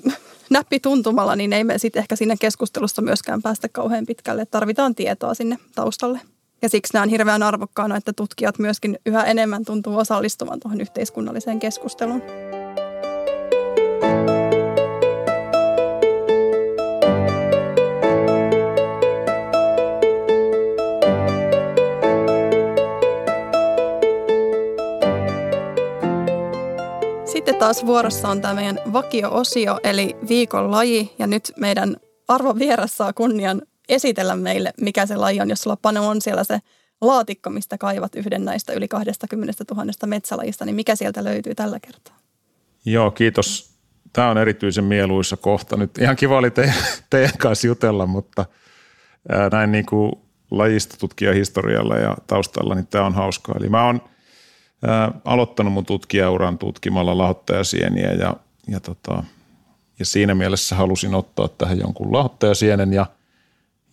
näppituntumalla, 0.50 1.36
niin 1.36 1.52
ei 1.52 1.64
me 1.64 1.78
sitten 1.78 2.00
ehkä 2.00 2.16
siinä 2.16 2.36
keskustelussa 2.40 3.02
myöskään 3.02 3.42
päästä 3.42 3.68
kauhean 3.68 4.06
pitkälle. 4.06 4.46
Tarvitaan 4.46 4.94
tietoa 4.94 5.34
sinne 5.34 5.58
taustalle. 5.74 6.20
Ja 6.62 6.68
siksi 6.68 6.94
näen 6.94 7.08
hirveän 7.08 7.42
arvokkaana, 7.42 7.96
että 7.96 8.12
tutkijat 8.12 8.58
myöskin 8.58 8.98
yhä 9.06 9.24
enemmän 9.24 9.64
tuntuu 9.64 9.96
osallistuvan 9.98 10.60
tuohon 10.60 10.80
yhteiskunnalliseen 10.80 11.58
keskusteluun. 11.58 12.22
Sitten 27.24 27.56
taas 27.56 27.86
vuorossa 27.86 28.28
on 28.28 28.40
tämä 28.40 28.54
meidän 28.54 28.80
vakio-osio, 28.92 29.80
eli 29.84 30.16
viikon 30.28 30.70
laji. 30.70 31.14
Ja 31.18 31.26
nyt 31.26 31.52
meidän 31.56 31.96
arvovieras 32.28 32.96
saa 32.96 33.12
kunnian 33.12 33.62
esitellä 33.88 34.36
meille, 34.36 34.72
mikä 34.80 35.06
se 35.06 35.16
laji 35.16 35.40
on, 35.40 35.48
jos 35.48 35.60
sulla 35.60 35.76
Panu 35.76 36.08
on 36.08 36.22
siellä 36.22 36.44
se 36.44 36.58
laatikko, 37.00 37.50
mistä 37.50 37.78
kaivat 37.78 38.14
yhden 38.14 38.44
näistä 38.44 38.72
yli 38.72 38.88
20 38.88 39.64
000 39.74 39.92
metsälajista, 40.06 40.64
niin 40.64 40.76
mikä 40.76 40.96
sieltä 40.96 41.24
löytyy 41.24 41.54
tällä 41.54 41.80
kertaa? 41.80 42.16
Joo, 42.84 43.10
kiitos. 43.10 43.76
Tämä 44.12 44.30
on 44.30 44.38
erityisen 44.38 44.84
mieluisa 44.84 45.36
kohta. 45.36 45.76
Nyt 45.76 45.98
ihan 45.98 46.16
kiva 46.16 46.38
oli 46.38 46.50
teidän, 46.50 46.74
teidän 47.10 47.38
kanssa 47.38 47.66
jutella, 47.66 48.06
mutta 48.06 48.44
näin 49.52 49.72
niin 49.72 49.86
kuin 49.86 50.12
lajista 50.50 50.96
tutkija 51.00 51.32
historialla 51.32 51.96
ja 51.96 52.16
taustalla, 52.26 52.74
niin 52.74 52.86
tämä 52.86 53.06
on 53.06 53.14
hauskaa. 53.14 53.54
Eli 53.58 53.68
mä 53.68 53.86
oon 53.86 54.00
aloittanut 55.24 55.72
mun 55.72 55.86
tutkijauran 55.86 56.58
tutkimalla 56.58 57.18
lahottajasieniä 57.18 58.12
ja, 58.12 58.36
ja, 58.68 58.80
tota, 58.80 59.22
ja 59.98 60.04
siinä 60.04 60.34
mielessä 60.34 60.76
halusin 60.76 61.14
ottaa 61.14 61.48
tähän 61.48 61.78
jonkun 61.78 62.12
lahottajasienen 62.12 62.92
ja– 62.92 63.06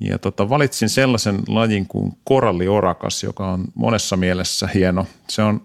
ja 0.03 0.19
tota, 0.19 0.49
valitsin 0.49 0.89
sellaisen 0.89 1.39
lajin 1.47 1.87
kuin 1.87 2.13
koralliorakas, 2.23 3.23
joka 3.23 3.51
on 3.51 3.65
monessa 3.75 4.17
mielessä 4.17 4.69
hieno. 4.73 5.05
Se 5.29 5.41
on, 5.41 5.61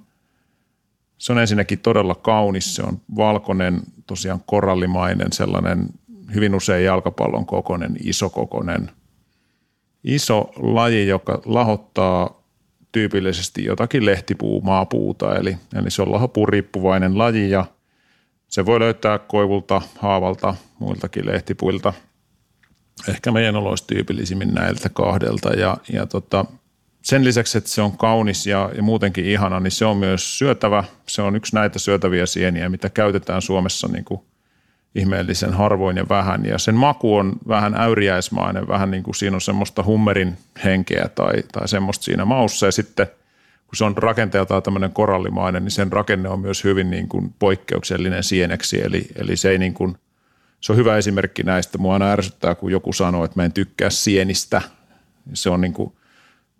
se 1.18 1.33
on 1.33 1.38
ensinnäkin 1.38 1.79
todella 1.79 2.14
kaunis. 2.14 2.74
Se 2.74 2.83
on 2.83 3.01
valkoinen, 3.16 3.81
tosiaan 4.07 4.42
korallimainen, 4.46 5.33
sellainen 5.33 5.87
hyvin 6.35 6.55
usein 6.55 6.85
jalkapallon 6.85 7.46
kokoinen, 7.46 7.96
isokokoinen, 8.05 8.90
iso 10.05 10.51
laji, 10.57 11.09
joka 11.09 11.40
lahottaa 11.44 12.42
tyypillisesti 12.92 13.64
jotakin 13.64 14.07
lehtipuu, 14.07 14.61
maapuuta, 14.61 15.37
eli, 15.37 15.57
eli 15.74 15.90
se 15.90 16.03
on 16.03 16.12
lahopuun 16.12 16.48
riippuvainen 16.48 17.18
laji 17.18 17.51
ja 17.51 17.64
se 18.48 18.66
voi 18.66 18.81
löytää 18.81 19.18
koivulta, 19.18 19.83
haavalta, 19.98 20.55
muiltakin 20.79 21.27
lehtipuilta– 21.27 21.92
ehkä 23.08 23.32
meidän 23.32 23.56
oloissa 23.56 23.87
tyypillisimmin 23.87 24.54
näiltä 24.54 24.88
kahdelta. 24.88 25.48
Ja, 25.48 25.76
ja 25.92 26.06
tota, 26.06 26.44
sen 27.02 27.24
lisäksi, 27.24 27.58
että 27.58 27.70
se 27.70 27.82
on 27.82 27.98
kaunis 27.98 28.46
ja, 28.46 28.70
ja 28.76 28.82
muutenkin 28.82 29.24
ihana, 29.24 29.61
niin 29.61 29.70
se 29.70 29.84
on 29.84 29.96
myös 29.96 30.38
syötävä. 30.38 30.84
Se 31.06 31.22
on 31.22 31.37
yksi 31.37 31.54
näitä 31.54 31.78
syötäviä 31.78 32.26
sieniä, 32.26 32.68
mitä 32.68 32.90
käytetään 32.90 33.42
Suomessa 33.42 33.88
niin 33.88 34.04
kuin 34.04 34.20
ihmeellisen 34.94 35.52
harvoin 35.52 35.96
ja 35.96 36.08
vähän. 36.08 36.44
Ja 36.44 36.58
sen 36.58 36.74
maku 36.74 37.16
on 37.16 37.32
vähän 37.48 37.74
äyriäismainen, 37.74 38.68
vähän 38.68 38.90
niin 38.90 39.02
kuin 39.02 39.14
siinä 39.14 39.37
on 39.37 39.40
semmoista 39.40 39.82
hummerin 39.82 40.38
henkeä 40.64 41.08
tai, 41.14 41.42
tai 41.52 41.68
semmoista 41.68 42.04
siinä 42.04 42.24
maussa. 42.24 42.66
Ja 42.66 42.72
sitten 42.72 43.06
kun 43.66 43.76
se 43.76 43.84
on 43.84 43.96
rakenteeltaan 43.96 44.62
tämmöinen 44.62 44.92
korallimainen, 44.92 45.64
niin 45.64 45.70
sen 45.70 45.92
rakenne 45.92 46.28
on 46.28 46.40
myös 46.40 46.64
hyvin 46.64 46.90
niin 46.90 47.08
kuin 47.08 47.34
poikkeuksellinen 47.38 48.24
sieneksi. 48.24 48.82
Eli, 48.82 49.06
eli 49.16 49.37
se 49.37 49.50
ei 49.50 49.58
niin 49.58 49.74
kuin– 49.74 49.96
se 50.61 50.73
on 50.73 50.79
hyvä 50.79 50.97
esimerkki 50.97 51.42
näistä. 51.42 51.79
Mua 51.79 51.92
aina 51.92 52.11
ärsyttää, 52.11 52.55
kun 52.55 52.73
joku 52.73 52.92
sanoo, 52.92 53.25
että 53.25 53.40
mä 53.40 53.44
en 53.44 53.53
tykkää 53.53 53.90
sienistä. 53.90 54.62
Se 55.35 55.51
on 55.51 55.61
niin 55.61 55.73
kuin 55.73 55.92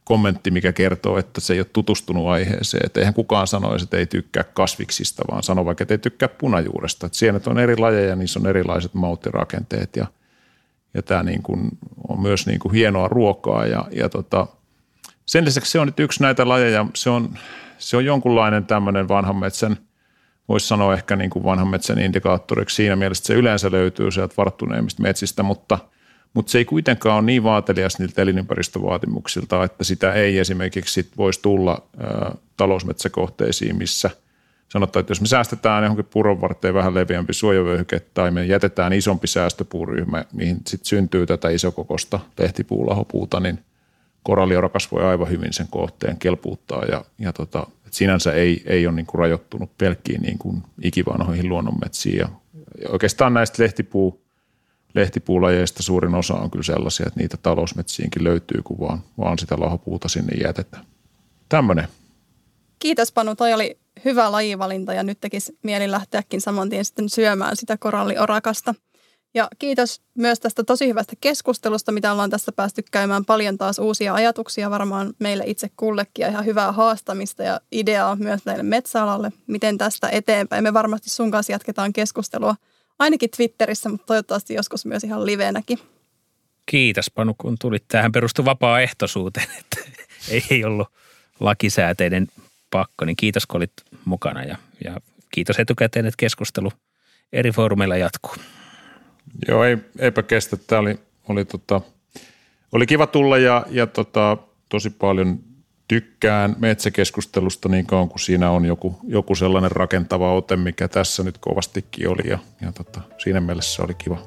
kommentti, 0.05 0.51
mikä 0.51 0.73
kertoo, 0.73 1.19
että 1.19 1.41
se 1.41 1.53
ei 1.53 1.61
ole 1.61 1.67
tutustunut 1.73 2.27
aiheeseen. 2.27 2.87
Että 2.87 3.01
eihän 3.01 3.15
kukaan 3.15 3.47
sanoisi, 3.47 3.85
että 3.85 3.97
ei 3.97 4.07
tykkää 4.07 4.45
kasviksista, 4.45 5.23
vaan 5.31 5.43
sanoo 5.43 5.65
vaikka, 5.65 5.85
että 5.85 5.95
ei 5.95 5.99
tykkää 5.99 6.29
punajuuresta. 6.29 7.07
Että 7.07 7.19
sienet 7.19 7.47
on 7.47 7.59
eri 7.59 7.77
lajeja, 7.77 8.17
niissä 8.17 8.41
on 8.41 8.47
erilaiset 8.47 8.95
mauttirakenteet 8.95 9.97
ja, 9.97 10.07
ja 10.95 11.03
tämä 11.03 11.23
niin 11.23 11.43
kuin 11.43 11.69
on 12.09 12.23
myös 12.23 12.47
niin 12.47 12.59
kuin 12.59 12.75
hienoa 12.75 13.09
ruokaa. 13.09 13.67
Ja, 13.67 13.85
ja 13.93 14.09
tota, 14.09 14.47
sen 15.27 15.45
lisäksi 15.45 15.73
se 15.73 15.81
on 15.81 15.87
nyt 15.87 16.01
yksi 16.01 16.23
näitä 16.23 16.49
lajeja, 16.49 16.87
se 16.95 17.11
on, 17.11 17.39
se 17.79 17.97
on 17.97 18.05
jonkunlainen 18.05 18.67
tämmöinen 18.67 19.09
vanhan 19.09 19.37
metsän– 19.37 19.77
voisi 20.49 20.69
sanoa 20.69 20.95
ehkä 20.95 21.17
niin 21.17 21.31
kuin 21.31 21.45
vanhan 21.45 21.69
metsän 21.69 21.99
indikaattoriksi. 21.99 22.77
Siinä 22.77 22.97
mielessä, 22.97 23.23
että 23.23 23.27
se 23.27 23.35
yleensä 23.35 23.71
löytyy 23.71 24.11
sieltä 24.11 24.35
varttuneimmista 24.37 25.03
metsistä, 25.03 25.43
mutta, 25.43 25.79
mutta 26.35 26.53
se 26.53 26.59
ei 26.59 26.65
kuitenkaan 26.65 27.17
ole 27.17 27.25
niin 27.25 27.43
vaatelias 27.43 27.99
niiltä 27.99 28.23
elinympäristövaatimuksilta, 28.23 29.65
että 29.65 29.85
sitä 29.85 30.13
ei 30.13 30.39
esimerkiksi 30.39 30.95
sit 30.95 31.09
voisi 31.17 31.43
tulla 31.43 31.83
ä, 32.03 32.31
talousmetsäkohteisiin, 32.57 33.77
missä 33.77 34.11
sanotaan, 34.69 35.01
että 35.01 35.11
jos 35.11 35.21
me 35.21 35.27
säästetään 35.27 35.85
johonkin 35.85 36.09
puron 36.11 36.41
varteen 36.41 36.75
vähän 36.75 36.95
leviämpi 36.95 37.35
suojavyöhyke 37.35 38.01
tai 38.15 38.31
me 38.31 38.47
jätetään 38.47 38.93
isompi 38.93 39.27
säästöpuuryhmä, 39.27 40.25
mihin 40.33 40.57
sitten 40.67 40.89
syntyy 40.89 41.27
tätä 41.27 41.49
isokokosta 41.49 42.21
lehtipuulahopuuta, 42.39 43.41
niin 43.41 43.59
koralliorakas 44.23 44.93
voi 44.93 45.05
aivan 45.05 45.31
hyvin 45.31 45.53
sen 45.53 45.67
kohteen 45.71 46.17
kelpuuttaa 46.17 46.85
ja, 46.85 47.05
ja 47.19 47.33
tota, 47.33 47.67
et 47.89 47.95
sinänsä 47.95 48.33
ei, 48.33 48.63
ei 48.67 48.87
ole 48.87 48.95
niin 48.95 49.07
kuin 49.07 49.19
rajoittunut 49.19 49.79
pelkkiin 49.79 50.23
niin 50.23 50.39
kuin 50.39 50.63
ikivanhoihin 50.83 51.49
luonnonmetsiin. 51.49 52.19
Ja 52.19 52.29
oikeastaan 52.89 53.35
näistä 53.35 53.63
lehtipuu, 53.63 54.23
lehtipuulajeista 54.95 55.83
suurin 55.83 56.15
osa 56.15 56.35
on 56.35 56.51
kyllä 56.51 56.63
sellaisia, 56.63 57.07
että 57.07 57.21
niitä 57.21 57.37
talousmetsiinkin 57.37 58.25
löytyy, 58.25 58.63
kun 58.65 58.81
vaan, 58.81 59.03
vaan 59.19 59.39
sitä 59.39 59.61
lahopuuta 59.61 60.09
sinne 60.09 60.37
jätetään. 60.45 60.85
Tämmöinen. 61.49 61.89
Kiitos 62.79 63.13
Panu, 63.13 63.35
toi 63.35 63.53
oli 63.53 63.79
hyvä 64.05 64.33
lajivalinta 64.33 64.93
ja 64.93 65.03
nyt 65.03 65.21
tekisi 65.21 65.59
mieli 65.63 65.91
lähteäkin 65.91 66.41
saman 66.41 66.69
tien 66.69 66.85
sitten 66.85 67.09
syömään 67.09 67.57
sitä 67.57 67.77
koralliorakasta– 67.77 68.75
ja 69.35 69.49
kiitos 69.59 70.01
myös 70.15 70.41
tästä 70.41 70.65
tosi 70.65 70.89
hyvästä 70.89 71.13
keskustelusta, 71.21 71.93
mitä 71.93 72.13
ollaan 72.13 72.31
tässä 72.31 72.53
päästy 72.53 72.83
käymään 72.91 73.25
paljon 73.25 73.59
taas 73.59 73.79
uusia 73.79 74.15
ajatuksia 74.15 74.71
varmaan 74.71 75.15
meille 75.19 75.45
itse 75.47 75.71
kullekin 75.77 76.23
ja 76.23 76.29
ihan 76.29 76.45
hyvää 76.45 76.73
haastamista 76.73 77.43
ja 77.43 77.61
ideaa 77.73 78.17
myös 78.17 78.45
näille 78.45 78.63
metsäalalle, 78.63 79.33
miten 79.47 79.79
tästä 79.79 80.09
eteenpäin. 80.09 80.65
Me 80.65 80.73
varmasti 80.73 81.11
sun 81.11 81.31
kanssa 81.31 81.53
jatketaan 81.53 81.93
keskustelua 81.93 82.55
ainakin 82.99 83.31
Twitterissä, 83.37 83.89
mutta 83.89 84.07
toivottavasti 84.07 84.55
joskus 84.55 84.87
myös 84.87 85.05
ihan 85.05 85.27
livenäkin. 85.27 85.79
Kiitos 86.67 87.11
Panu, 87.11 87.35
kun 87.39 87.57
tulit. 87.61 87.85
Tähän 87.89 88.13
perustui 88.13 88.45
vapaaehtoisuuteen, 88.45 89.47
että 89.61 89.81
ei 90.51 90.65
ollut 90.65 90.89
lakisääteinen 91.41 92.27
pakko, 92.71 93.05
niin 93.05 93.17
kiitos 93.17 93.47
kun 93.47 93.57
olit 93.57 93.73
mukana 94.05 94.43
ja, 94.43 94.57
ja 94.85 94.97
kiitos 95.31 95.59
etukäteen, 95.59 96.07
että 96.07 96.17
keskustelu 96.19 96.73
eri 97.33 97.51
foorumeilla 97.51 97.97
jatkuu. 97.97 98.35
Joo, 99.49 99.65
ei, 99.65 99.79
eipä 99.99 100.23
kestä. 100.23 100.57
Tämä 100.57 100.81
oli, 100.81 100.99
oli, 101.29 101.45
tota, 101.45 101.81
oli 102.73 102.87
kiva 102.87 103.07
tulla 103.07 103.39
ja, 103.39 103.67
ja 103.71 103.87
tota, 103.87 104.37
tosi 104.69 104.91
paljon 104.91 105.39
tykkään 105.89 106.57
metsäkeskustelusta 106.59 107.69
niin 107.69 107.87
kauan 107.87 108.09
kuin 108.09 108.21
siinä 108.21 108.51
on 108.51 108.65
joku, 108.65 108.99
joku 109.07 109.35
sellainen 109.35 109.71
rakentava 109.71 110.35
ote, 110.35 110.57
mikä 110.57 110.89
tässä 110.89 111.23
nyt 111.23 111.39
kovastikin 111.39 112.09
oli. 112.09 112.31
Ja, 112.31 112.39
ja 112.61 112.73
tota, 112.73 113.01
siinä 113.19 113.41
mielessä 113.41 113.83
oli 113.83 113.95
kiva, 113.95 114.19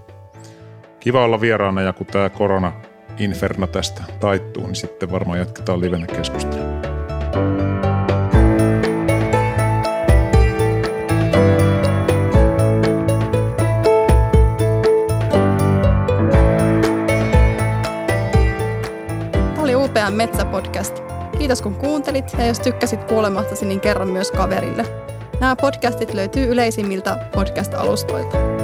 kiva 0.99 1.23
olla 1.25 1.41
vieraana 1.41 1.81
ja 1.81 1.93
kun 1.93 2.07
tämä 2.07 2.29
korona-inferno 2.29 3.67
tästä 3.67 4.03
taittuu, 4.19 4.67
niin 4.67 4.75
sitten 4.75 5.11
varmaan 5.11 5.39
jatketaan 5.39 5.81
livenä 5.81 6.07
keskustelua. 6.07 6.70
UPM 20.11 20.17
Metsäpodcast. 20.17 21.03
Kiitos 21.37 21.61
kun 21.61 21.75
kuuntelit 21.75 22.33
ja 22.37 22.45
jos 22.45 22.59
tykkäsit 22.59 23.03
kuulemastasi, 23.03 23.65
niin 23.65 23.79
kerro 23.79 24.05
myös 24.05 24.31
kaverille. 24.31 24.85
Nämä 25.39 25.55
podcastit 25.55 26.13
löytyy 26.13 26.45
yleisimmiltä 26.47 27.29
podcast-alustoilta. 27.35 28.60